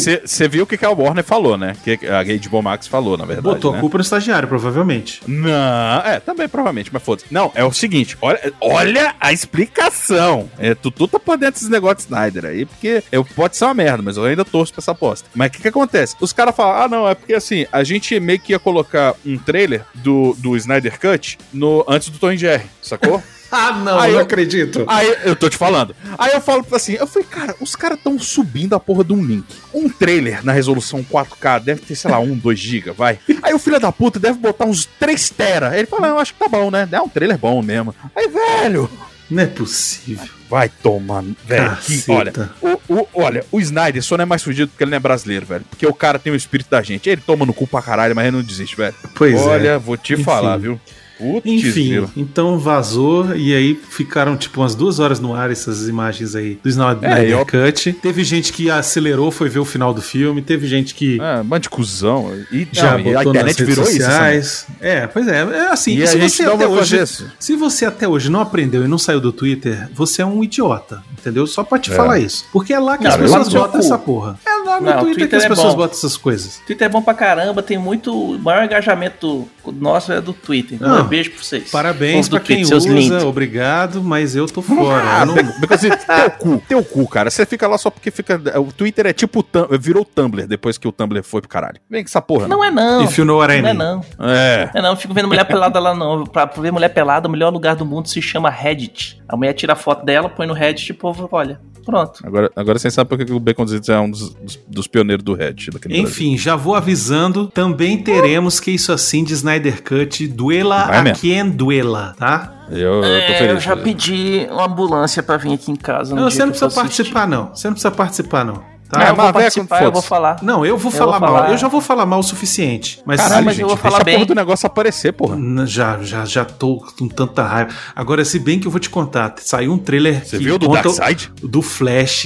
[0.49, 1.75] viu o que, que a Warner falou, né?
[1.83, 3.47] Que a HBO Max falou, na verdade.
[3.47, 3.79] botou né?
[3.79, 5.21] a culpa no estagiário, provavelmente.
[5.27, 7.25] Não, é, também provavelmente, mas foda-se.
[7.31, 10.49] Não, é o seguinte, olha, olha a explicação.
[10.59, 13.65] É, tu, tu tá por dentro desses negócios de Snyder aí, porque eu, pode ser
[13.65, 15.27] uma merda, mas eu ainda torço pra essa aposta.
[15.33, 16.15] Mas o que que acontece?
[16.19, 19.37] Os caras falam, ah, não, é porque assim, a gente meio que ia colocar um
[19.37, 23.21] trailer do, do Snyder Cut no, antes do Tom Jerry, sacou?
[23.51, 24.83] Ah, não, Aí não eu- acredito.
[24.87, 25.95] Aí eu tô te falando.
[26.17, 29.23] Aí eu falo assim, eu falei, cara, os caras tão subindo a porra de um
[29.23, 29.45] link.
[29.73, 33.17] Um trailer na resolução 4K deve ter, sei lá, 1, 2 GB, vai.
[33.43, 35.77] Aí o filho da puta deve botar uns 3 tera.
[35.77, 36.89] Ele fala, não, eu acho que tá bom, né?
[36.91, 37.95] É um trailer bom mesmo.
[38.13, 38.89] Aí, velho,
[39.29, 40.27] Não é possível.
[40.49, 41.77] vai tomar, velho.
[42.09, 44.99] Olha, o, o- olha, o Snyder só não é mais fudido porque ele não é
[44.99, 45.65] brasileiro, velho.
[45.69, 47.09] Porque o cara tem o espírito da gente.
[47.09, 48.93] Ele toma no cu pra caralho, mas ele não desiste, velho.
[49.15, 49.37] Pois é.
[49.37, 50.23] olha, vou te Enfim.
[50.23, 50.79] falar, viu?
[51.17, 56.35] Putz, Enfim, então vazou e aí ficaram tipo umas duas horas no ar essas imagens
[56.35, 57.93] aí do Snyder É, eu- Cut.
[57.93, 61.61] Teve gente que acelerou, foi ver o final do filme, teve gente que É, bando
[61.61, 62.31] de cuzão.
[62.51, 63.97] E, já não, e a botou nas internet redes virou isso.
[64.01, 64.67] sociais.
[64.81, 67.31] é, pois é, é assim, E se você até hoje, isso.
[67.39, 71.01] se você até hoje não aprendeu e não saiu do Twitter, você é um idiota,
[71.17, 71.47] entendeu?
[71.47, 71.95] Só pra te É.
[71.95, 72.45] falar isso.
[72.51, 74.37] Porque é lá que Não, as pessoas seu botam essa porra.
[74.45, 75.81] É lá no Não, o Twitter, que Twitter as é pessoas bom.
[75.81, 76.61] botam essas coisas.
[76.65, 78.13] Twitter é bom pra caramba, tem muito.
[78.35, 80.75] O maior engajamento nosso é do Twitter.
[80.75, 81.01] Então, Não.
[81.03, 81.69] um beijo pra vocês.
[81.71, 83.23] Parabéns pra quem Twitter, seus usa, lindos.
[83.23, 85.03] obrigado, mas eu tô fora.
[85.05, 87.29] Ah, eu não- because teu cu, teu cu, cara.
[87.29, 88.41] Você fica lá só porque fica.
[88.59, 89.45] O Twitter é tipo.
[89.79, 91.79] Virou o Tumblr depois que o Tumblr foi pro caralho.
[91.89, 92.47] Vem com essa porra.
[92.47, 93.03] Não é não.
[93.03, 94.01] If you know what I Não é não.
[94.19, 94.69] É.
[94.73, 96.23] Não é não, eu fico vendo mulher pelada lá não.
[96.25, 99.21] Pra ver mulher pelada, o melhor lugar do mundo se chama Reddit.
[99.27, 101.59] A mulher tira a foto dela, põe no Reddit e o povo olha.
[101.85, 102.19] Pronto.
[102.25, 105.99] Agora, agora você sabe porque o Baconzitos é um dos, dos, dos pioneiros do daquele
[105.99, 111.03] Enfim, já vou avisando, também teremos que isso assim de Snyder Cut, duela Vai a
[111.03, 111.19] mesmo.
[111.19, 112.65] quem duela, tá?
[112.71, 113.53] Eu, eu tô É, feliz.
[113.53, 116.15] eu já pedi uma ambulância pra vir aqui em casa.
[116.15, 117.03] no Não, dia você não precisa for assistir.
[117.13, 118.74] participar não, você não precisa participar não.
[118.89, 118.99] Tá?
[118.99, 120.37] Não, eu vou participar, eu vou falar.
[120.41, 121.37] Não, eu vou Eu falar vou mal.
[121.37, 121.51] falar.
[121.51, 123.01] Eu já vou falar mal o suficiente.
[123.05, 124.25] Mas Caralho, mas gente, eu vou deixa falar a porra bem.
[124.25, 125.37] do negócio aparecer, porra.
[125.65, 127.71] Já, já, já tô com tanta raiva.
[127.95, 130.23] Agora, se bem que eu vou te contar, saiu um trailer.
[130.25, 131.31] Você que viu do o- Darkseid?
[131.41, 132.25] Do Flash.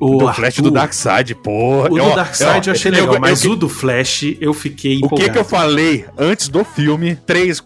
[0.00, 0.62] O Do Flash Arthur.
[0.62, 1.90] do Darkseid, porra.
[1.92, 4.52] O Eu- do Darkseid eu achei eu- legal, eu- mas eu- o do Flash eu
[4.52, 5.32] fiquei O que empolgado.
[5.32, 7.60] que eu falei antes do filme, três,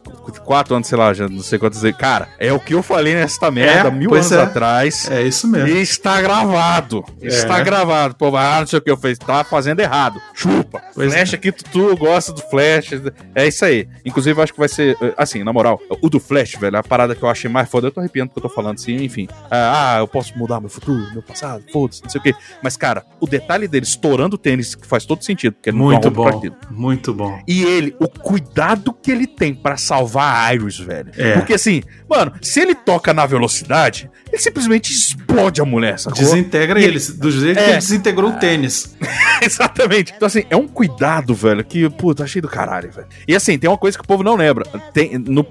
[0.44, 3.51] quatro anos, sei lá, já não sei quantos, cara, é o que eu falei nesta
[3.51, 4.49] merda mil pois anos é.
[4.49, 5.11] atrás.
[5.11, 5.68] É isso mesmo.
[5.68, 7.05] E está gravado.
[7.22, 7.64] Está É.
[7.64, 8.14] gravado.
[8.31, 9.19] Pô, ah, não sei o que eu fiz.
[9.19, 10.21] Tá fazendo errado.
[10.35, 10.83] Chupa.
[10.95, 12.91] Pois Flash aqui, tu, tu gosta do Flash.
[13.35, 13.89] É isso aí.
[14.05, 14.97] Inclusive, eu acho que vai ser.
[15.01, 17.87] eh, Assim, na moral, o do Flash, velho, a parada que eu achei mais foda.
[17.89, 19.29] Eu tô arrepiando porque eu tô falando assim, enfim.
[19.51, 22.35] Ah, eu posso mudar meu futuro, meu passado, foda-se, não sei o que.
[22.62, 26.05] Mas, cara, o detalhe dele estourando o tênis, que faz todo sentido, porque ele Muito
[26.05, 26.25] não bom.
[26.29, 26.57] pra aquilo.
[26.71, 27.39] Muito bom.
[27.47, 31.11] E ele, o cuidado que ele tem pra salvar a Iris, velho.
[31.17, 31.33] É.
[31.35, 36.19] Porque assim, mano, se ele toca na velocidade, ele simplesmente explode a mulher, sacou?
[36.19, 37.69] Desintegra E eles, do jeito que É.
[37.71, 38.96] ele desintegrou o tênis.
[39.42, 40.12] Exatamente.
[40.16, 43.07] Então, assim, é um cuidado, velho, que, puta, achei do caralho, velho.
[43.29, 44.64] E assim, tem uma coisa que o povo não lembra.
[44.92, 45.46] Tem, no, no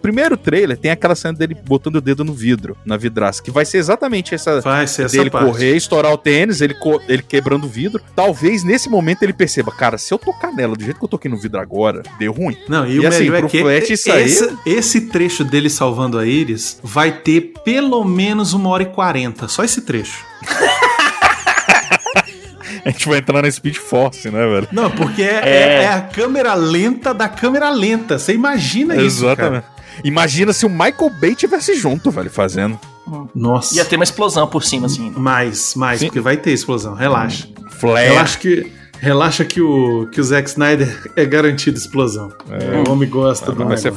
[0.00, 3.64] primeiro trailer, tem aquela cena dele botando o dedo no vidro, na vidraça, que vai
[3.64, 4.60] ser exatamente essa.
[4.60, 5.46] Vai ser essa dele parte.
[5.46, 6.74] correr, estourar o tênis, ele,
[7.08, 8.00] ele quebrando o vidro.
[8.14, 11.30] Talvez nesse momento ele perceba, cara, se eu tocar nela do jeito que eu toquei
[11.30, 12.56] no vidro agora, deu ruim.
[12.68, 15.44] Não, e, E o assim, melhor pro é que Flash isso aí- esse, esse trecho
[15.44, 19.48] dele salvando a Iris vai ter pelo menos uma hora e quarenta.
[19.48, 20.24] Só esse trecho.
[22.84, 24.68] A gente vai entrar na Speed Force, né, velho?
[24.72, 25.82] Não, porque é, É.
[25.84, 28.18] é a câmera lenta da câmera lenta.
[28.18, 29.66] Você imagina isso, Exatamente.
[30.02, 32.78] Imagina se o Michael Bay tivesse junto, velho, fazendo.
[33.34, 33.74] Nossa.
[33.76, 35.10] Ia ter uma explosão por cima, assim.
[35.10, 36.06] Mais, mais, Sim.
[36.06, 36.94] porque vai ter explosão.
[36.94, 37.46] Relaxa.
[37.70, 38.08] Flare.
[38.08, 42.32] Eu acho que Relaxa que o, que o Zack Snyder é garantido explosão.
[42.86, 43.92] o homem gosta Ah, do não, negócio.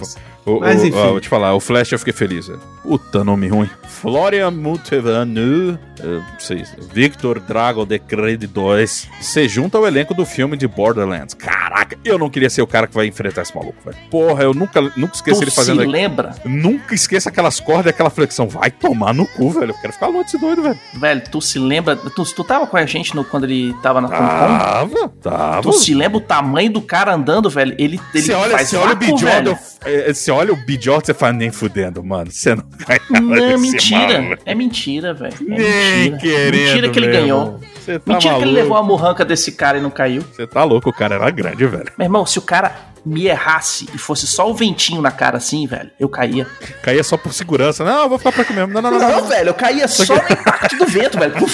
[0.45, 0.98] O, Mas, o- enfim.
[0.98, 2.48] ó, vou te falar, o Flash eu fiquei feliz.
[2.48, 2.60] velho.
[2.82, 3.69] Puta nome ruim.
[4.02, 9.10] Florian Multivanu, eh, não sei, Victor Drago de Credit 2.
[9.22, 11.34] Se junta ao elenco do filme de Borderlands.
[11.34, 13.98] Caraca, eu não queria ser o cara que vai enfrentar esse maluco, velho.
[14.12, 15.82] Porra, eu nunca, nunca esqueci Tu ele fazendo.
[15.82, 16.36] se lembra?
[16.44, 18.48] Nunca esqueça aquelas cordas e aquela flexão.
[18.48, 19.72] Vai tomar no cu, velho.
[19.72, 20.80] Eu quero ficar longe desse doido, velho.
[21.00, 21.96] Velho, tu se lembra?
[21.96, 24.58] Tu, tu tava com a gente no, quando ele tava na Comic Con?
[24.58, 25.62] Tava, tava.
[25.62, 27.74] Tu se lembra o tamanho do cara andando, velho?
[27.80, 31.52] Ele, ele Você olha, faz olha o eh, você olha o Bijordo, você fala, nem
[31.52, 32.32] fudendo, mano.
[32.32, 34.21] Você não vai Não, é desse mentira.
[34.21, 34.43] maluco.
[34.45, 35.34] É mentira, velho.
[35.34, 36.17] É Nem mentira.
[36.19, 37.60] querendo, mentira que ele meu ganhou.
[37.86, 38.52] tá mentira que ele maluco.
[38.52, 40.21] levou a murranca desse cara e não caiu.
[40.21, 41.91] Você tá louco, o cara era grande, velho.
[41.98, 45.67] Meu irmão, se o cara me errasse e fosse só o ventinho na cara assim,
[45.67, 46.48] velho, eu caía.
[46.82, 47.84] Caía só por segurança.
[47.84, 48.74] Não, eu vou ficar por aqui mesmo.
[48.74, 49.00] Não, não, não.
[49.00, 49.10] não.
[49.21, 51.34] Não, velho, eu caía só no impacto do vento, velho.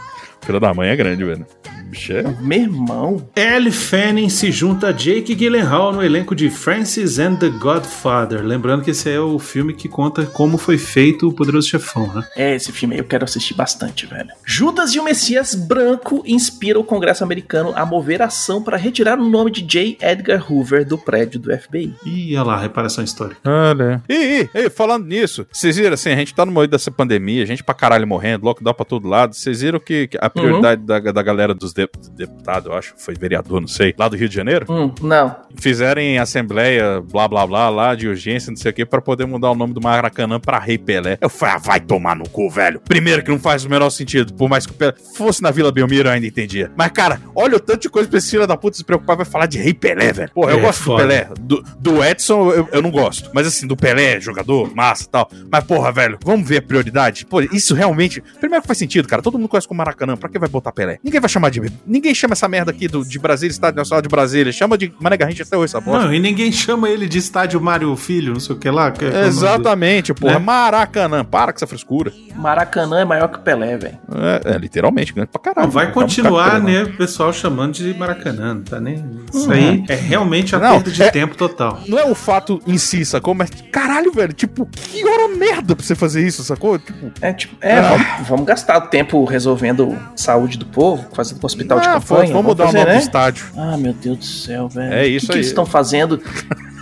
[0.44, 1.46] Filha da mãe é grande, velho.
[1.94, 2.24] Bicho é...
[2.40, 3.28] Meu irmão.
[3.36, 8.42] Elle Fanning se junta a Jake Gyllenhaal no elenco de Francis and the Godfather.
[8.42, 12.26] Lembrando que esse é o filme que conta como foi feito o Poderoso Chefão, né?
[12.36, 14.28] É, esse filme aí eu quero assistir bastante, velho.
[14.44, 19.28] Judas e o Messias Branco inspira o Congresso americano a mover ação para retirar o
[19.28, 19.96] nome de J.
[20.00, 21.94] Edgar Hoover do prédio do FBI.
[22.04, 23.40] Ih, olha lá, reparação histórica.
[23.44, 24.02] Olha.
[24.08, 27.44] Ih, ih, ih, falando nisso, vocês viram assim, a gente tá no meio dessa pandemia,
[27.44, 29.34] a gente pra caralho morrendo, lockdown pra todo lado.
[29.34, 33.14] Vocês viram que que a prioridade da, da galera dos de- deputados, eu acho, foi
[33.14, 35.34] vereador, não sei, lá do Rio de Janeiro, Hum, não.
[35.56, 39.26] fizeram em assembleia, blá blá blá, lá de urgência, não sei o que, pra poder
[39.26, 41.18] mudar o nome do Maracanã pra Rei Pelé.
[41.20, 42.80] Eu falei, ah, vai tomar no cu, velho.
[42.80, 45.70] Primeiro que não faz o menor sentido, por mais que o Pelé fosse na Vila
[45.72, 46.70] Belmiro, eu ainda entendia.
[46.76, 49.26] Mas, cara, olha o tanto de coisa pra esse filho da puta se preocupar, vai
[49.26, 50.30] falar de Rei Pelé, velho.
[50.32, 51.02] Porra, eu É, gosto foda.
[51.02, 51.28] do Pelé.
[51.40, 53.30] Do, do Edson, eu, eu não gosto.
[53.32, 55.30] Mas assim, do Pelé, jogador, massa e tal.
[55.50, 57.26] Mas, porra, velho, vamos ver a prioridade.
[57.26, 58.22] Pô, isso realmente.
[58.40, 59.22] Primeiro que faz sentido, cara.
[59.22, 60.16] Todo mundo conhece como Maracanã.
[60.16, 60.98] Pra que vai botar Pelé?
[61.02, 61.60] Ninguém vai chamar de.
[61.86, 64.52] Ninguém chama essa merda aqui do, de Brasília, Estádio Nacional de Brasília.
[64.52, 66.04] Chama de Mané Garrincha até hoje, essa bosta.
[66.06, 68.90] Não, e ninguém chama ele de estádio Mário Filho, não sei o que lá.
[68.90, 70.34] que é o Exatamente, porra.
[70.34, 70.38] Né?
[70.38, 71.24] Maracanã.
[71.24, 72.12] Para com essa frescura.
[72.34, 73.98] Maracanã é maior que o Pelé, velho.
[74.44, 75.66] É, é, literalmente, grande pra do- caralho.
[75.66, 79.04] Não, vai Calma, continuar, cara, né, o pessoal chamando de Maracanã, não tá nem...
[79.32, 81.80] Isso aí é realmente a Não, perda de é- tempo total.
[81.86, 83.34] Não é o fato em si, sacou?
[83.34, 86.78] Mas, caralho, velho, tipo, que hora merda pra você fazer isso, sacou?
[86.78, 91.88] Tipo, É tipo, é, vamos, vamos gastar tempo resolvendo saúde do povo, fazendo hospital de
[91.88, 92.32] ah, campanha.
[92.32, 92.98] vamos mudar fazer, o nome né?
[92.98, 93.46] do estádio.
[93.56, 94.92] Ah, meu Deus do céu, velho.
[94.92, 95.38] É isso o que que aí.
[95.38, 96.20] eles estão fazendo?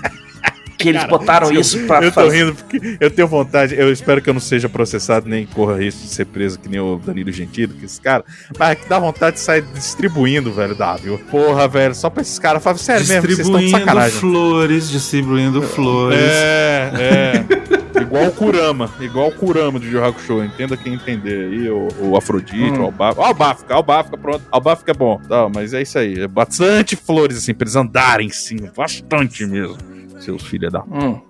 [0.83, 2.45] que eles botaram isso pra eu tô fazer.
[2.45, 6.03] rindo porque eu tenho vontade, eu espero que eu não seja processado nem corra risco
[6.03, 8.25] de ser preso que nem o Danilo Gentili, que esse cara,
[8.59, 11.19] mas que dá vontade de sair distribuindo, velho, viu?
[11.31, 14.19] Porra, velho, só pra esses caras, fala sério mesmo, vocês estão de Distribuindo sacanagem.
[14.19, 16.19] flores, distribuindo flores.
[16.21, 17.82] É, é.
[18.03, 22.17] igual o Kurama, igual o Kurama do Yu Hakusho, entenda quem entender aí, o, o
[22.17, 22.83] Afrodite, Hum.
[22.85, 26.95] o Albafka, Albafka, Albafka, pronto, Albafka é bom, tá, mas é isso aí, é bastante
[26.97, 29.77] flores, assim, pra eles andarem sim, bastante mesmo,
[30.21, 31.21] seus filhos da Hum.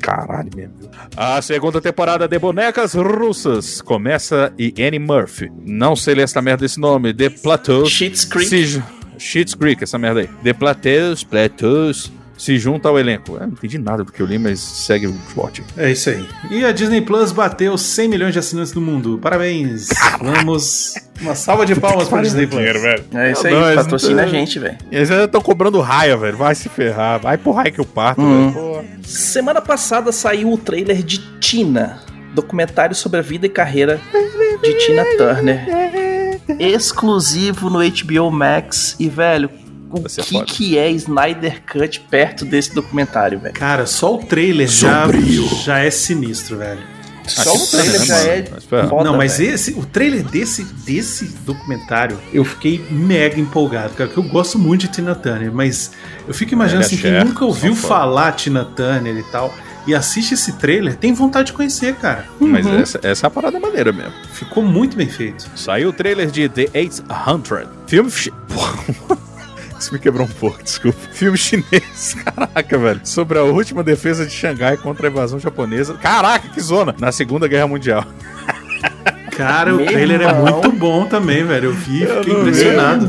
[0.00, 0.74] Caralho mesmo.
[1.16, 5.48] A segunda temporada de Bonecas Russas começa e Annie Murphy.
[5.64, 7.14] Não sei ler essa merda desse nome.
[7.14, 7.88] The Plateaus.
[7.88, 8.48] Schitt's Creek.
[8.48, 8.82] Se,
[9.16, 10.26] Schitt's Creek, essa merda aí.
[10.42, 12.10] The Plateaus, Plateaus
[12.42, 13.34] se junta ao elenco.
[13.34, 15.62] Eu não entendi nada do que eu li, mas segue o plot.
[15.76, 16.26] É isso aí.
[16.50, 19.16] E a Disney Plus bateu 100 milhões de assinantes no mundo.
[19.22, 19.86] Parabéns.
[20.20, 20.94] Vamos.
[21.20, 22.64] Uma salva de palmas para a Disney Plus.
[22.82, 23.04] velho.
[23.14, 24.76] É isso aí, patrocina a gente, velho.
[24.90, 26.36] Eles ainda estão cobrando raia, velho.
[26.36, 27.20] Vai se ferrar.
[27.20, 28.82] Vai pro raio que eu parto, Uhum.
[29.04, 32.00] Semana passada saiu o trailer de Tina,
[32.34, 34.00] documentário sobre a vida e carreira
[34.62, 35.64] de Tina Turner.
[36.58, 38.96] Exclusivo no HBO Max.
[38.98, 39.48] E, velho,
[40.00, 40.44] o que, foda.
[40.46, 43.54] que é Snyder Cut perto desse documentário, velho?
[43.54, 45.48] Cara, só o trailer já, Sombrio.
[45.64, 46.80] já é sinistro, velho.
[47.28, 51.26] Só o que trailer já é Mas, foda, não, mas esse, o trailer desse, desse
[51.46, 55.92] documentário, eu fiquei mega empolgado, cara, porque eu gosto muito de Tina Turner, mas
[56.26, 59.54] eu fico imaginando assim, quem nunca ouviu falar Tina Turner e tal,
[59.86, 62.26] e assiste esse trailer, tem vontade de conhecer, cara.
[62.40, 62.78] Mas Uhum.
[62.80, 64.12] essa, essa é a parada maneira mesmo.
[64.32, 65.48] Ficou muito bem feito.
[65.54, 67.68] Saiu o trailer de The 800.
[67.86, 68.10] Filme.
[69.82, 70.96] Isso me quebrou um pouco, desculpa.
[71.10, 73.00] Filme chinês, caraca, velho.
[73.02, 75.94] Sobre a última defesa de Xangai contra a invasão japonesa.
[75.94, 76.94] Caraca, que zona!
[77.00, 78.04] Na Segunda Guerra Mundial.
[79.36, 80.52] Cara, o Meu trailer é irmão.
[80.60, 81.70] muito bom também, velho.
[81.70, 82.50] Eu vi, fiquei não vi.
[82.50, 83.08] impressionado.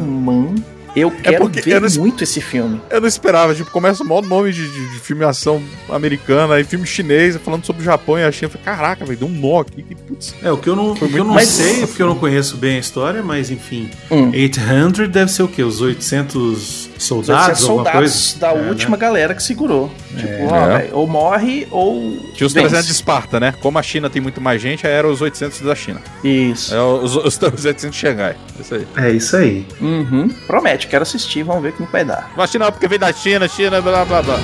[0.95, 2.79] Eu quero porque ver eu não- muito esse filme.
[2.89, 6.63] Eu não esperava, tipo, começa o maior nome de, de, de filme ação americana, aí
[6.63, 8.45] filme chinês, falando sobre o Japão e a China.
[8.47, 9.82] Eu falei, caraca, velho, deu um nó aqui.
[9.82, 10.36] Que, putz.
[10.43, 12.58] É, o que eu não, o que eu não mais- sei, porque eu não conheço
[12.58, 13.89] bem a história, mas enfim.
[14.12, 14.29] Hum.
[14.32, 15.63] 800 deve ser o quê?
[15.63, 17.99] Os 800 soldados, soldados
[18.33, 18.39] coisa?
[18.39, 18.69] da É, né?
[18.69, 19.91] última galera que segurou.
[20.17, 20.77] Tipo, ó, É.
[20.77, 22.17] velho, ou morre ou.
[22.35, 22.67] Tinha os vence.
[22.69, 23.53] 300 de Esparta, né?
[23.61, 26.01] Como a China tem muito mais gente, aí eram os 800 da China.
[26.23, 26.73] Isso.
[26.73, 28.35] É os, os 800 de Xangai.
[28.59, 28.87] Isso aí.
[28.97, 29.65] É isso aí.
[29.81, 30.29] Uhum.
[30.47, 32.31] Promete, quero assistir, vamos ver o que vai dar.
[32.37, 34.39] Mas China porque vem da China, China, blá blá blá.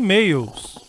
[0.00, 0.79] E-mails.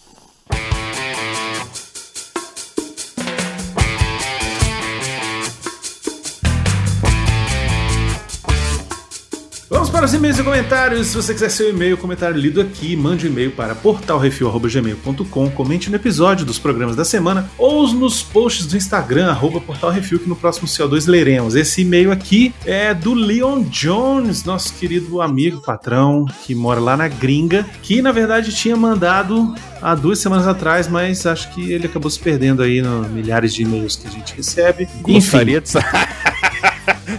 [10.02, 11.08] Para os e-mails e comentários.
[11.10, 15.96] Se você quiser seu e-mail, comentário lido aqui, mande um e-mail para portalrefil.gmail.com, comente no
[15.96, 20.68] episódio dos programas da semana ou nos posts do Instagram, arroba portalrefil, que no próximo
[20.68, 21.54] CO2 leremos.
[21.54, 27.08] Esse e-mail aqui é do Leon Jones, nosso querido amigo, patrão, que mora lá na
[27.08, 32.10] gringa, que na verdade tinha mandado há duas semanas atrás, mas acho que ele acabou
[32.10, 34.86] se perdendo aí no milhares de e-mails que a gente recebe.
[34.86, 35.84] Enfim, Gostaria de sa-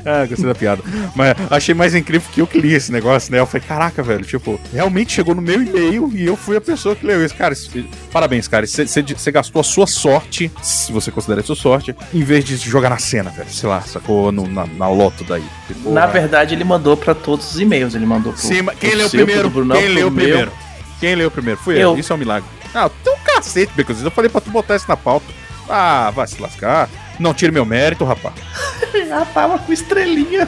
[0.04, 0.82] ah, gostei da piada.
[1.14, 3.38] Mas achei mais incrível que eu que li esse negócio, né?
[3.38, 6.94] Eu falei, caraca, velho, tipo, realmente chegou no meu e-mail e eu fui a pessoa
[6.96, 7.34] que leu isso.
[7.34, 7.70] Cara, isso-
[8.12, 8.66] parabéns, cara.
[8.66, 9.02] Você-
[9.32, 12.98] gastou a sua sorte, se você considera a sua sorte, em vez de jogar na
[12.98, 13.48] cena, velho.
[13.50, 15.42] Sei lá, sacou no- na, na loto daí.
[15.86, 17.94] Na verdade, ele mandou pra todos os e-mails.
[17.94, 18.42] Ele mandou pro.
[18.42, 19.48] Sim, mas quem leu seu, primeiro?
[19.50, 20.24] Brunão, Quem leu meu.
[20.24, 20.52] primeiro?
[21.00, 21.58] Quem leu primeiro?
[21.60, 21.80] Fui eu.
[21.92, 21.98] Eu.
[21.98, 22.48] Isso é um milagre.
[22.74, 24.06] Ah, tem um cacete, Becozinho.
[24.06, 25.26] Eu falei pra tu botar isso na pauta.
[25.68, 26.88] Ah, vai se lascar.
[27.18, 28.34] Não tire meu mérito, rapaz.
[29.14, 30.46] Ah, tava com estrelinha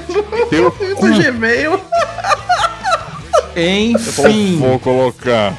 [0.49, 1.79] Teu no Gmail.
[3.57, 4.59] enfim.
[4.59, 5.53] Vou colocar.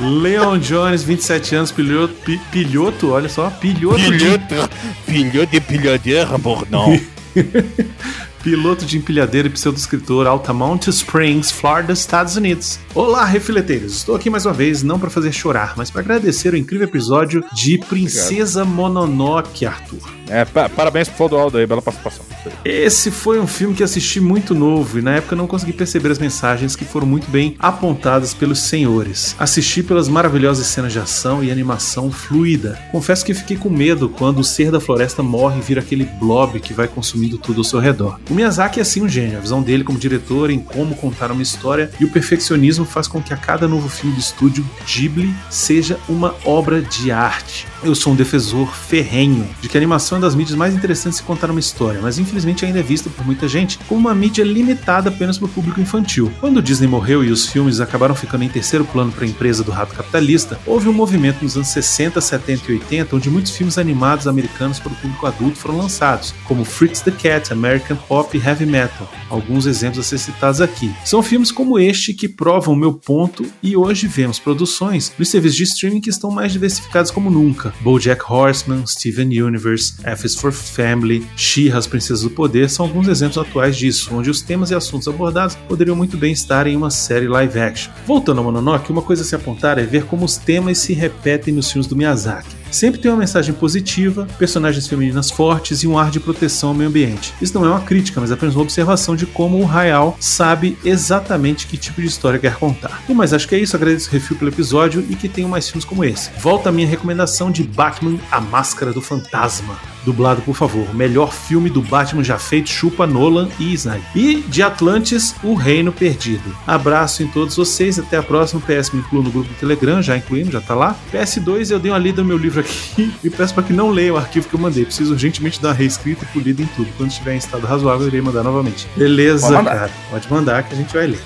[0.00, 4.70] Leon Jones, 27 anos, piloto, pi- piloto olha só, piloto de Pilhoto,
[5.06, 6.98] pilhoto de pilhadeira, bordão.
[8.48, 12.78] piloto de empilhadeira e pseudo-escritor Altamont Springs, Florida, Estados Unidos.
[12.94, 13.96] Olá, refileteiros!
[13.98, 17.44] Estou aqui mais uma vez, não para fazer chorar, mas para agradecer o incrível episódio
[17.52, 20.16] de Princesa Mononoke, Arthur.
[20.30, 22.24] É, pa- parabéns pro Flodoaldo aí, bela participação.
[22.64, 26.18] Esse foi um filme que assisti muito novo e na época não consegui perceber as
[26.18, 29.34] mensagens que foram muito bem apontadas pelos senhores.
[29.38, 32.78] Assisti pelas maravilhosas cenas de ação e animação fluida.
[32.92, 36.60] Confesso que fiquei com medo quando o ser da floresta morre e vira aquele blob
[36.60, 38.18] que vai consumindo tudo ao seu redor.
[38.30, 41.42] O Miyazaki é assim um gênio, a visão dele como diretor em como contar uma
[41.42, 45.98] história e o perfeccionismo faz com que a cada novo filme do estúdio Ghibli seja
[46.08, 47.66] uma obra de arte.
[47.82, 51.24] Eu sou um defensor ferrenho de que a animação é das mídias mais interessantes de
[51.24, 55.08] contar uma história, mas infelizmente ainda é vista por muita gente como uma mídia limitada
[55.08, 56.32] apenas para o público infantil.
[56.38, 59.72] Quando Disney morreu e os filmes acabaram ficando em terceiro plano para a empresa do
[59.72, 64.28] rato capitalista, houve um movimento nos anos 60, 70 e 80 onde muitos filmes animados
[64.28, 68.66] americanos para o público adulto foram lançados, como Fritz the Cat, American Pop e Heavy
[68.66, 69.08] Metal.
[69.30, 70.92] Alguns exemplos a ser citados aqui.
[71.04, 75.62] São filmes como este que provam meu ponto e hoje vemos produções nos serviços de
[75.62, 77.72] streaming que estão mais diversificados como nunca.
[77.80, 83.06] BoJack Horseman, Steven Universe, F is for Family, She-Ra, As Princesas do Poder são alguns
[83.06, 86.90] exemplos atuais disso, onde os temas e assuntos abordados poderiam muito bem estar em uma
[86.90, 87.92] série live action.
[88.04, 91.54] Voltando ao Mononoke, uma coisa a se apontar é ver como os temas se repetem
[91.54, 92.57] nos filmes do Miyazaki.
[92.70, 96.88] Sempre tem uma mensagem positiva, personagens femininas fortes e um ar de proteção ao meio
[96.88, 97.34] ambiente.
[97.40, 101.66] Isso não é uma crítica, mas apenas uma observação de como o Hayao sabe exatamente
[101.66, 103.02] que tipo de história quer contar.
[103.08, 105.68] Bom, mas acho que é isso, agradeço o refil pelo episódio e que tenham mais
[105.68, 106.30] filmes como esse.
[106.38, 109.78] Volta a minha recomendação de Batman, A Máscara do Fantasma.
[110.08, 110.94] Dublado, por favor.
[110.94, 114.02] Melhor filme do Batman já feito, chupa Nolan e Snyder.
[114.14, 116.56] E de Atlantis, O Reino Perdido.
[116.66, 118.58] Abraço em todos vocês, até a próxima.
[118.62, 120.96] PS me inclua no grupo do Telegram, já incluímos, já tá lá.
[121.12, 124.14] PS2, eu dei uma lida no meu livro aqui e peço para que não leia
[124.14, 124.86] o arquivo que eu mandei.
[124.86, 126.88] Preciso urgentemente dar uma reescrita e polida em tudo.
[126.96, 128.88] Quando estiver em estado razoável, eu irei mandar novamente.
[128.96, 129.74] Beleza, Pode mandar.
[129.74, 129.90] cara.
[130.10, 131.20] Pode mandar que a gente vai ler.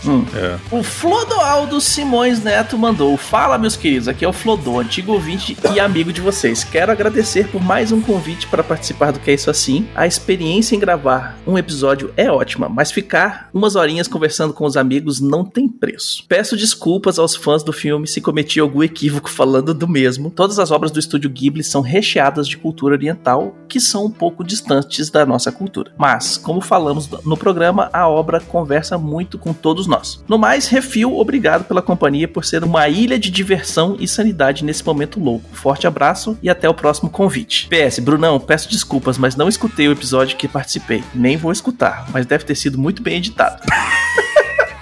[0.73, 5.79] O Flodoaldo Simões Neto mandou: Fala, meus queridos, aqui é o Flodô, antigo ouvinte e
[5.79, 6.65] amigo de vocês.
[6.65, 9.87] Quero agradecer por mais um convite para participar do Que É Isso Assim.
[9.95, 14.79] A experiência em gravar um episódio é ótima, mas ficar umas horinhas conversando com os
[14.79, 16.25] amigos não tem preço.
[16.27, 20.31] Peço desculpas aos fãs do filme se cometi algum equívoco falando do mesmo.
[20.31, 24.43] Todas as obras do estúdio Ghibli são recheadas de cultura oriental que são um pouco
[24.43, 25.93] distantes da nossa cultura.
[25.99, 30.25] Mas, como falamos no programa, a obra conversa muito com todos nós.
[30.27, 34.85] No mais, refil, obrigado pela companhia por ser uma ilha de diversão e sanidade nesse
[34.85, 35.45] momento louco.
[35.53, 37.69] Forte abraço e até o próximo convite.
[37.69, 41.03] PS, Brunão, peço desculpas, mas não escutei o episódio que participei.
[41.15, 43.63] Nem vou escutar, mas deve ter sido muito bem editado.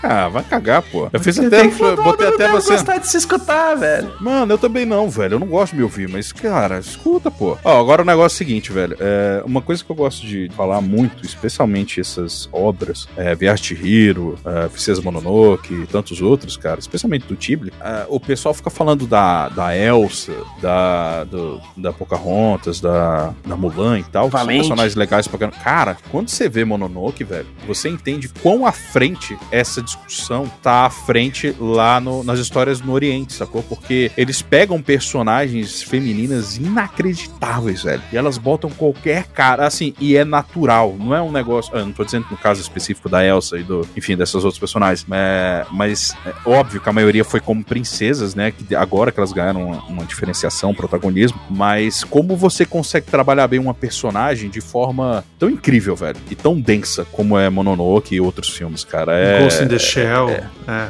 [0.02, 1.08] Ah, vai cagar, pô.
[1.12, 1.68] Eu fiz até.
[1.68, 2.72] que- Botei não até você.
[2.72, 4.12] gostar de se escutar, velho.
[4.20, 5.34] Mano, eu também não, velho.
[5.34, 7.56] Eu não gosto de me ouvir, mas, cara, escuta, pô.
[7.62, 8.96] Ó, agora o negócio é o seguinte, velho.
[8.98, 13.86] É, uma coisa que eu gosto de falar muito, especialmente essas obras, é, Viagem de
[13.86, 18.70] Hiro, é, Princesa Mononoke e tantos outros, cara, especialmente do Ghibli, é, o pessoal fica
[18.70, 20.32] falando da, da Elsa,
[20.62, 24.60] da, do, da Pocahontas, da, da Mulan e tal, que são Valente.
[24.60, 25.58] personagens legais pra caramba.
[25.62, 30.90] Cara, quando você vê Mononoke, velho, você entende quão à frente essa discussão tá à
[30.90, 33.62] frente lá no- nas histórias no Oriente, sacou?
[33.62, 38.02] Porque eles pegam personagens femininas inacreditáveis, velho.
[38.12, 40.94] E elas botam qualquer cara, assim, e é natural.
[40.98, 41.74] Não é um negócio.
[41.74, 43.86] Eu não tô dizendo no caso específico da Elsa e do.
[43.96, 45.06] Enfim, dessas outras personagens.
[45.10, 48.50] é, mas é óbvio que a maioria foi como princesas, né?
[48.52, 51.38] Que agora que elas ganharam uma, uma diferenciação, protagonismo.
[51.50, 56.16] Mas como você consegue trabalhar bem uma personagem de forma tão incrível, velho?
[56.30, 59.12] E tão densa como é Mononoke e outros filmes, cara.
[59.16, 60.28] É, Ghost in the Shell.
[60.30, 60.44] É.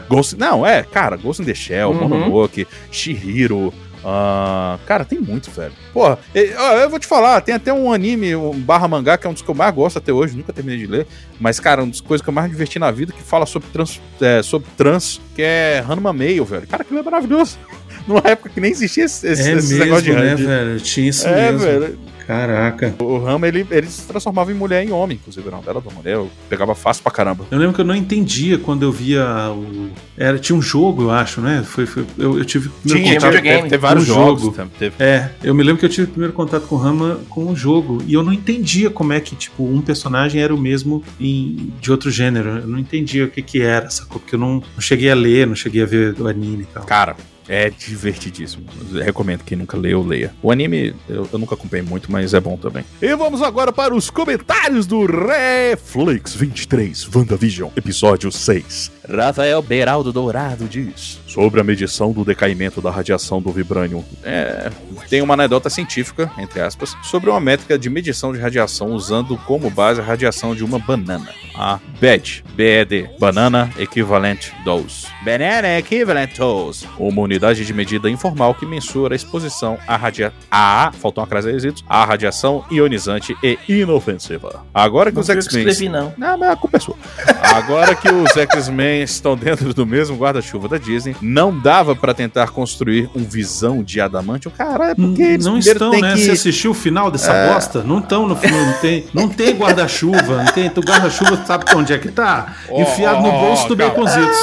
[0.08, 2.08] Ghost, não, é, cara, Ghost in the Shell, Uhum.
[2.08, 3.72] Mononoke, Shihiro.
[4.04, 5.72] ah, cara, tem muito, velho.
[5.92, 9.26] Porra, e- ó, eu vou te falar, tem até um anime, um barra mangá, que
[9.26, 11.06] é um dos que eu mais gosto até hoje, nunca terminei de ler.
[11.38, 14.00] Mas, cara, uma das coisas que eu mais diverti na vida, que fala sobre trans,
[14.20, 16.66] é, sobre trans que é Hanuma Mail, velho.
[16.66, 17.58] Cara, aquilo é maravilhoso.
[18.08, 20.80] Numa época que nem existia esse, esse, É esse mesmo, negócio de né, velho?
[20.80, 21.58] Tinha isso É, mesmo.
[21.58, 21.98] velho.
[22.30, 22.94] Caraca.
[23.00, 25.90] O Rama, ele, ele se transformava em mulher em homem, inclusive, era uma bela da
[25.90, 26.14] mulher.
[26.14, 27.44] Eu pegava fácil pra caramba.
[27.50, 29.90] Eu lembro que eu não entendia quando eu via o.
[30.16, 31.64] Era, tinha um jogo, eu acho, né?
[31.66, 33.30] Foi, foi- eu, eu tive Tinha, contato.
[33.32, 33.56] videogame.
[33.58, 34.42] teve, teve vários Um jogos.
[34.42, 34.54] jogo.
[34.56, 37.18] teve- teve- É, eu me lembro que eu tive o primeiro contato com o Rama
[37.28, 38.00] com o jogo.
[38.06, 41.90] E eu não entendia como é que, tipo, um personagem era o mesmo em- de
[41.90, 42.58] outro gênero.
[42.58, 44.20] Eu não entendia o que que era, sacou?
[44.20, 46.84] Porque eu não, não cheguei a ler, não cheguei a ver o anime e tal.
[46.84, 47.16] Cara,
[47.50, 48.64] é divertidíssimo.
[49.02, 50.32] Recomendo quem nunca leu, leia.
[50.40, 52.84] O anime eu, eu nunca acompanhei muito, mas é bom também.
[53.02, 58.99] E vamos agora para os comentários do Reflex 23, WandaVision, episódio 6.
[59.10, 61.20] Rafael Beraldo Dourado diz.
[61.26, 64.04] Sobre a medição do decaimento da radiação do vibrânio.
[64.22, 64.70] É,
[65.08, 69.70] tem uma anedota científica, entre aspas, sobre uma métrica de medição de radiação usando como
[69.70, 71.28] base a radiação de uma banana.
[71.54, 75.08] A BED, BED, Banana Equivalent Dose.
[75.24, 76.86] Banana Equivalent Dose.
[76.98, 80.32] Uma unidade de medida informal que mensura a exposição à radia...
[80.50, 84.64] a, faltou uma crase requisitos, à radiação ionizante e inofensiva.
[84.72, 85.68] Agora que Não os X-Men...
[85.68, 86.14] escrevi, não.
[86.16, 86.96] Não, mas a culpa é sua.
[87.42, 92.48] Agora que os X-Men estão dentro do mesmo guarda-chuva da Disney, não dava pra tentar
[92.50, 94.50] construir um visão de adamantium.
[94.56, 96.14] Cara, é porque eles não estão, né?
[96.14, 96.24] que...
[96.24, 97.52] Você assistiu o final dessa É.
[97.52, 97.82] bosta?
[97.82, 100.68] Não estão no filme, não tem, não tem guarda-chuva, não tem.
[100.68, 102.54] O guarda-chuva sabe onde é que tá?
[102.68, 103.94] Ó, Enfiado no ó, bolso do calma.
[103.94, 104.38] Baconzitos.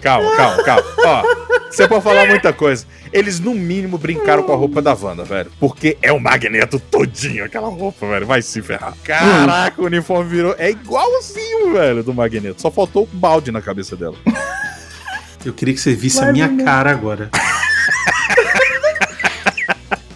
[0.00, 0.82] Calma, calma, calma.
[1.04, 1.22] Ó,
[1.72, 2.84] você pode falar muita coisa.
[3.12, 5.50] Eles, no mínimo, brincaram com a roupa da Wanda, velho.
[5.58, 8.26] Porque é o Magneto todinho, aquela roupa, velho.
[8.26, 8.94] Vai se ferrar.
[9.02, 10.54] Caraca, o uniforme virou...
[10.58, 12.60] É igualzinho, velho, do Magneto.
[12.60, 14.16] Só faltou um balde na cabeça dela.
[15.44, 17.30] Eu queria que você visse a minha cara agora.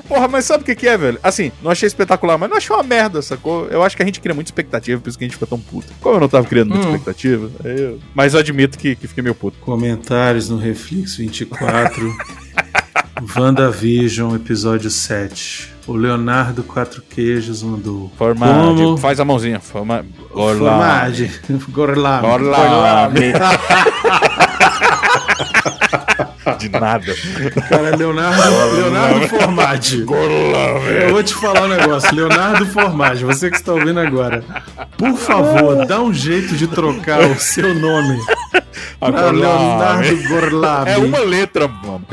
[0.08, 1.18] Porra, mas sabe o que, que é, velho?
[1.22, 3.66] Assim, não achei espetacular, mas não achei uma merda, sacou?
[3.68, 5.58] Eu acho que a gente cria muita expectativa, por isso que a gente fica tão
[5.58, 5.92] puto.
[6.00, 6.90] Como eu não tava criando muita Hum.
[6.94, 7.98] expectativa, aí eu...
[8.14, 9.58] mas eu admito que, que fiquei meio puto.
[9.60, 12.16] Comentários no Reflex 24.
[13.36, 15.74] WandaVision, episódio 7.
[15.86, 18.10] O Leonardo Quatro Queijos mandou.
[18.18, 18.96] Forma, Como?
[18.96, 19.60] faz a mãozinha.
[19.60, 21.30] Forma, Formagem.
[21.70, 22.26] Gorlame.
[22.26, 23.32] Gorlame.
[26.58, 27.14] De nada.
[27.68, 30.06] Cara, Leonardo, Leonardo Formagem.
[31.02, 32.14] Eu vou te falar um negócio.
[32.14, 34.44] Leonardo Formagem, você que está ouvindo agora.
[34.96, 38.18] Por favor, dá um jeito de trocar o seu nome
[39.00, 39.30] pra.
[39.30, 40.90] Leonardo Gorlame.
[40.90, 42.06] É uma letra, mano.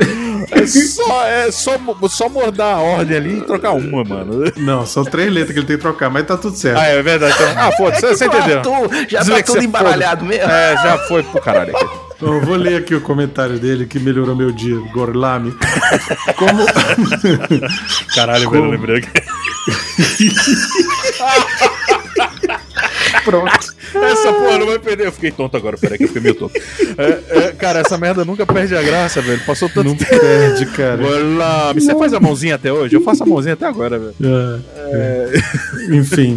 [0.50, 1.78] É só, é só,
[2.08, 4.44] só mudar a ordem ali e trocar uma, mano.
[4.56, 6.78] Não, são três letras que ele tem que trocar, mas tá tudo certo.
[6.78, 7.34] Ah, é verdade.
[7.34, 8.62] Então, ah, foda-se, você entendeu.
[9.08, 10.50] Já tá tudo embaralhado mesmo.
[10.50, 12.03] É, já foi pro caralho aqui.
[12.16, 15.54] Então, eu vou ler aqui o comentário dele que melhorou meu dia, Gorlame.
[16.36, 16.64] Como.
[18.14, 19.10] Caralho, velho, eu lembrei aqui.
[23.24, 23.74] Pronto.
[24.02, 25.06] Essa porra não vai perder.
[25.06, 26.54] Eu fiquei tonto agora, peraí que eu fiquei meio tonto.
[26.96, 29.40] É, é, cara, essa merda nunca perde a graça, velho.
[29.44, 30.18] Passou tanto Não tempo.
[30.20, 31.02] perde, cara.
[31.04, 32.94] Olá, você faz a mãozinha até hoje?
[32.96, 34.14] Eu faço a mãozinha até agora, velho.
[34.22, 35.32] É,
[35.90, 35.94] é.
[35.96, 36.36] Enfim.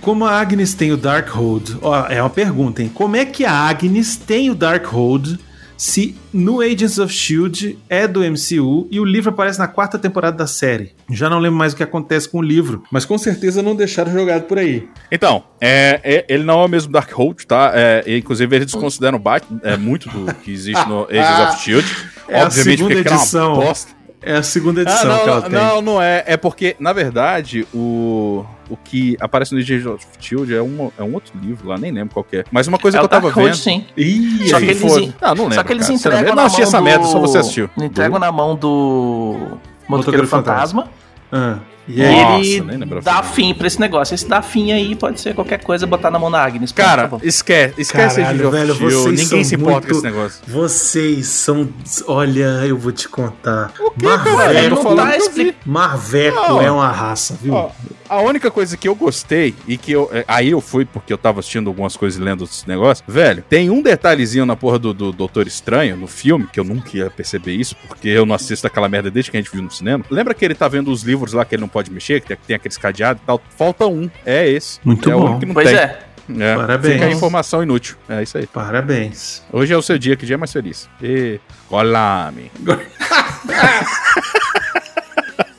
[0.00, 1.78] Como a Agnes tem o Darkhold?
[1.82, 2.90] Ó, é uma pergunta, hein?
[2.92, 5.38] Como é que a Agnes tem o Darkhold
[5.84, 10.34] se no Agents of Shield é do MCU e o livro aparece na quarta temporada
[10.34, 10.92] da série?
[11.10, 14.10] Já não lembro mais o que acontece com o livro, mas com certeza não deixaram
[14.10, 14.88] jogado por aí.
[15.12, 17.70] Então, é, é- ele não é o mesmo Darkhold, tá?
[17.74, 21.96] É, inclusive, eles consideram Bat- é, muito do que existe no Agents of Shield.
[22.28, 23.54] É a segunda aquilo é uma edição.
[23.56, 23.92] bosta.
[24.26, 25.52] É a segunda Ah, edição que ela não, tem.
[25.52, 26.24] não, não é.
[26.26, 31.02] É porque, na verdade, o, o que aparece no Agents of Shield é um, é
[31.02, 32.44] um outro livro lá, nem lembro qual que é.
[32.50, 33.56] Mas uma coisa É que eu tava Darkhold, vendo.
[33.58, 33.84] sim.
[33.96, 35.00] Ih, Só que eles, foda.
[35.00, 36.84] en- Ah, não lembro, só que eles cara, entregam na Não assisti mão essa do...
[36.84, 37.70] merda, só você assistiu.
[37.76, 39.58] Entregam na mão do Motoqueiro
[39.88, 40.88] Motoqueiro Fantasma.
[41.30, 41.58] Ah,
[41.88, 42.60] e E?
[42.60, 44.14] Nossa, ele dá fim pra esse negócio.
[44.14, 46.72] Esse dá fim aí pode ser qualquer coisa botar na mão da Agnes.
[46.72, 49.92] Pronto, Cara, tá esquece, esquece Caralho, of velho, vocês Ninguém são se importa muito- com
[49.94, 50.40] esse negócio.
[50.46, 51.68] Vocês são.
[52.06, 53.72] Olha, eu vou te contar.
[53.72, 54.18] que, cara?
[54.24, 55.56] Eu Marveco, falando tá que expli-.
[55.64, 57.54] Marveco é uma raça, viu?
[57.54, 57.70] Ó,
[58.08, 60.08] a única coisa que eu gostei e que eu.
[60.12, 63.04] é, Aí eu fui porque eu tava assistindo algumas coisas e lendo esse negócio.
[63.06, 66.96] Velho, tem um detalhezinho na porra do, do Doutor Estranho, no filme, que eu nunca
[66.96, 69.70] ia perceber isso, porque eu não assisto aquela merda desde que a gente viu no
[69.70, 70.04] cinema.
[70.10, 72.36] Lembra que ele tá vendo os livros lá que ele não pode mexer, que tem,
[72.36, 73.42] que tem aqueles cadeados e tal?
[73.56, 74.08] Falta um.
[74.24, 74.78] É esse.
[74.84, 75.18] Muito é bom.
[75.20, 75.76] o único que não Pois tem.
[75.76, 75.98] é.
[76.38, 76.94] É, Parabéns.
[76.94, 77.96] Fica a informação inútil.
[78.08, 78.46] É isso aí.
[78.46, 79.42] Parabéns.
[79.52, 80.88] Hoje é o seu dia, que dia é mais feliz.
[81.02, 81.38] E.
[81.68, 82.50] Golame.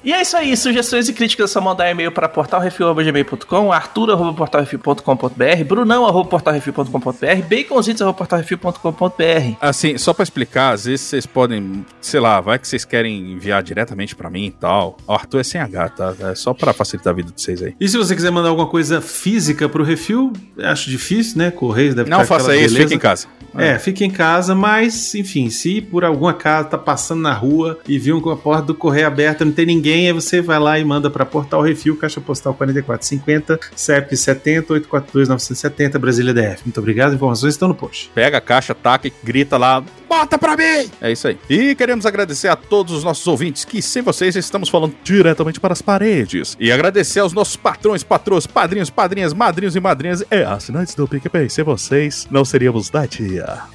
[0.05, 7.43] E é isso aí, sugestões e críticas é só mandar e-mail para portalrefil.gmail.com, arthur.portalrefil.com.br, brunão.portalrefil.com.br,
[7.49, 9.55] baconzitos.portalrefil.com.br.
[9.59, 13.63] Assim, só pra explicar, às vezes vocês podem, sei lá, vai que vocês querem enviar
[13.63, 14.95] diretamente pra mim e tal.
[15.07, 16.13] O Arthur é sem H, tá?
[16.19, 17.75] É só pra facilitar a vida de vocês aí.
[17.79, 21.49] E se você quiser mandar alguma coisa física pro refil, acho difícil, né?
[21.49, 22.83] Correios deve Não faça isso, beleza.
[22.83, 23.25] fica em casa.
[23.57, 27.97] É, fique em casa, mas, enfim, se por alguma casa tá passando na rua e
[27.97, 30.83] viu com a porta do correio aberta, não tem ninguém, aí você vai lá e
[30.83, 36.63] manda pra Portal Refil, Caixa Postal 4450, CEP 70 842 970, Brasília DF.
[36.65, 38.11] Muito obrigado, informações estão no post.
[38.13, 40.89] Pega a caixa, taca e grita lá, bota pra mim!
[41.01, 41.37] É isso aí.
[41.49, 45.73] E queremos agradecer a todos os nossos ouvintes, que sem vocês estamos falando diretamente para
[45.73, 46.55] as paredes.
[46.59, 51.49] E agradecer aos nossos patrões, patroas, padrinhos, padrinhas, madrinhos e madrinhas e assinantes do PicPay.
[51.49, 53.05] Sem vocês, não seríamos da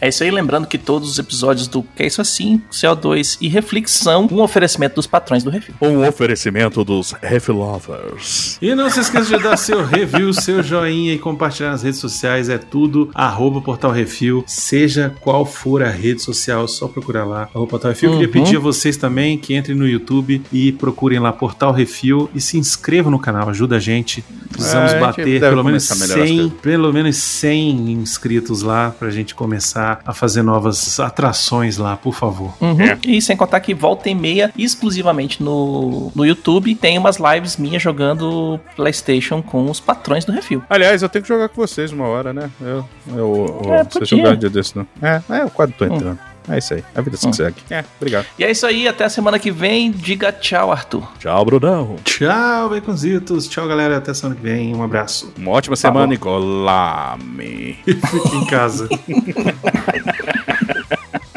[0.00, 3.48] É isso aí, lembrando que todos os episódios do Que é Isso Assim, CO2 e
[3.48, 5.74] Reflexão, um oferecimento dos patrões do Refil.
[5.80, 8.58] Um oferecimento dos Refilovers.
[8.60, 12.48] E não se esqueça de dar seu review, seu joinha e compartilhar nas redes sociais.
[12.48, 14.44] É tudo arroba Portal Refil.
[14.46, 17.42] Seja qual for a rede social, é só procurar lá.
[17.54, 18.10] Arroba Portal Refil.
[18.12, 18.32] Queria Uhum.
[18.32, 22.58] pedir a vocês também que entrem no YouTube e procurem lá Portal Refil e se
[22.58, 23.48] inscrevam no canal.
[23.48, 24.24] Ajuda a gente.
[24.50, 26.60] Precisamos É, a gente bater pelo menos, começar a melhorar as 100, coisas.
[26.60, 32.52] pelo menos 100 inscritos lá pra gente começar a fazer novas atrações lá, por favor.
[32.60, 32.80] Uhum.
[32.80, 32.98] É.
[33.06, 37.82] E sem contar que volta e meia, exclusivamente no, no YouTube, tem umas lives minhas
[37.82, 40.62] jogando PlayStation com os patrões do Refil.
[40.68, 42.50] Aliás, eu tenho que jogar com vocês uma hora, né?
[42.60, 44.18] Eu, eu, eu É, você podia.
[44.18, 44.86] jogar um dia desse, não.
[45.02, 46.18] É, é, eu quase tô entrando.
[46.50, 46.84] É isso aí.
[46.94, 47.32] A vida se Hum.
[47.32, 47.56] segue.
[47.70, 48.26] É, obrigado.
[48.38, 49.90] E é isso aí, até a semana que vem.
[49.90, 51.08] Diga tchau, Arthur.
[51.18, 51.96] Tchau, Brunão.
[52.04, 53.46] Tchau, Baconzitos.
[53.48, 53.98] Tchau, galera.
[53.98, 54.74] Até semana que vem.
[54.74, 55.32] Um abraço.
[55.38, 56.12] Uma ótima Tá semana bom.
[56.12, 57.78] e golame.
[57.84, 58.88] Fique em casa.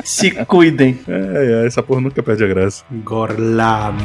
[0.03, 0.99] Se cuidem.
[1.07, 2.84] É, é, essa porra nunca perde a graça.
[2.91, 4.03] Gorlame.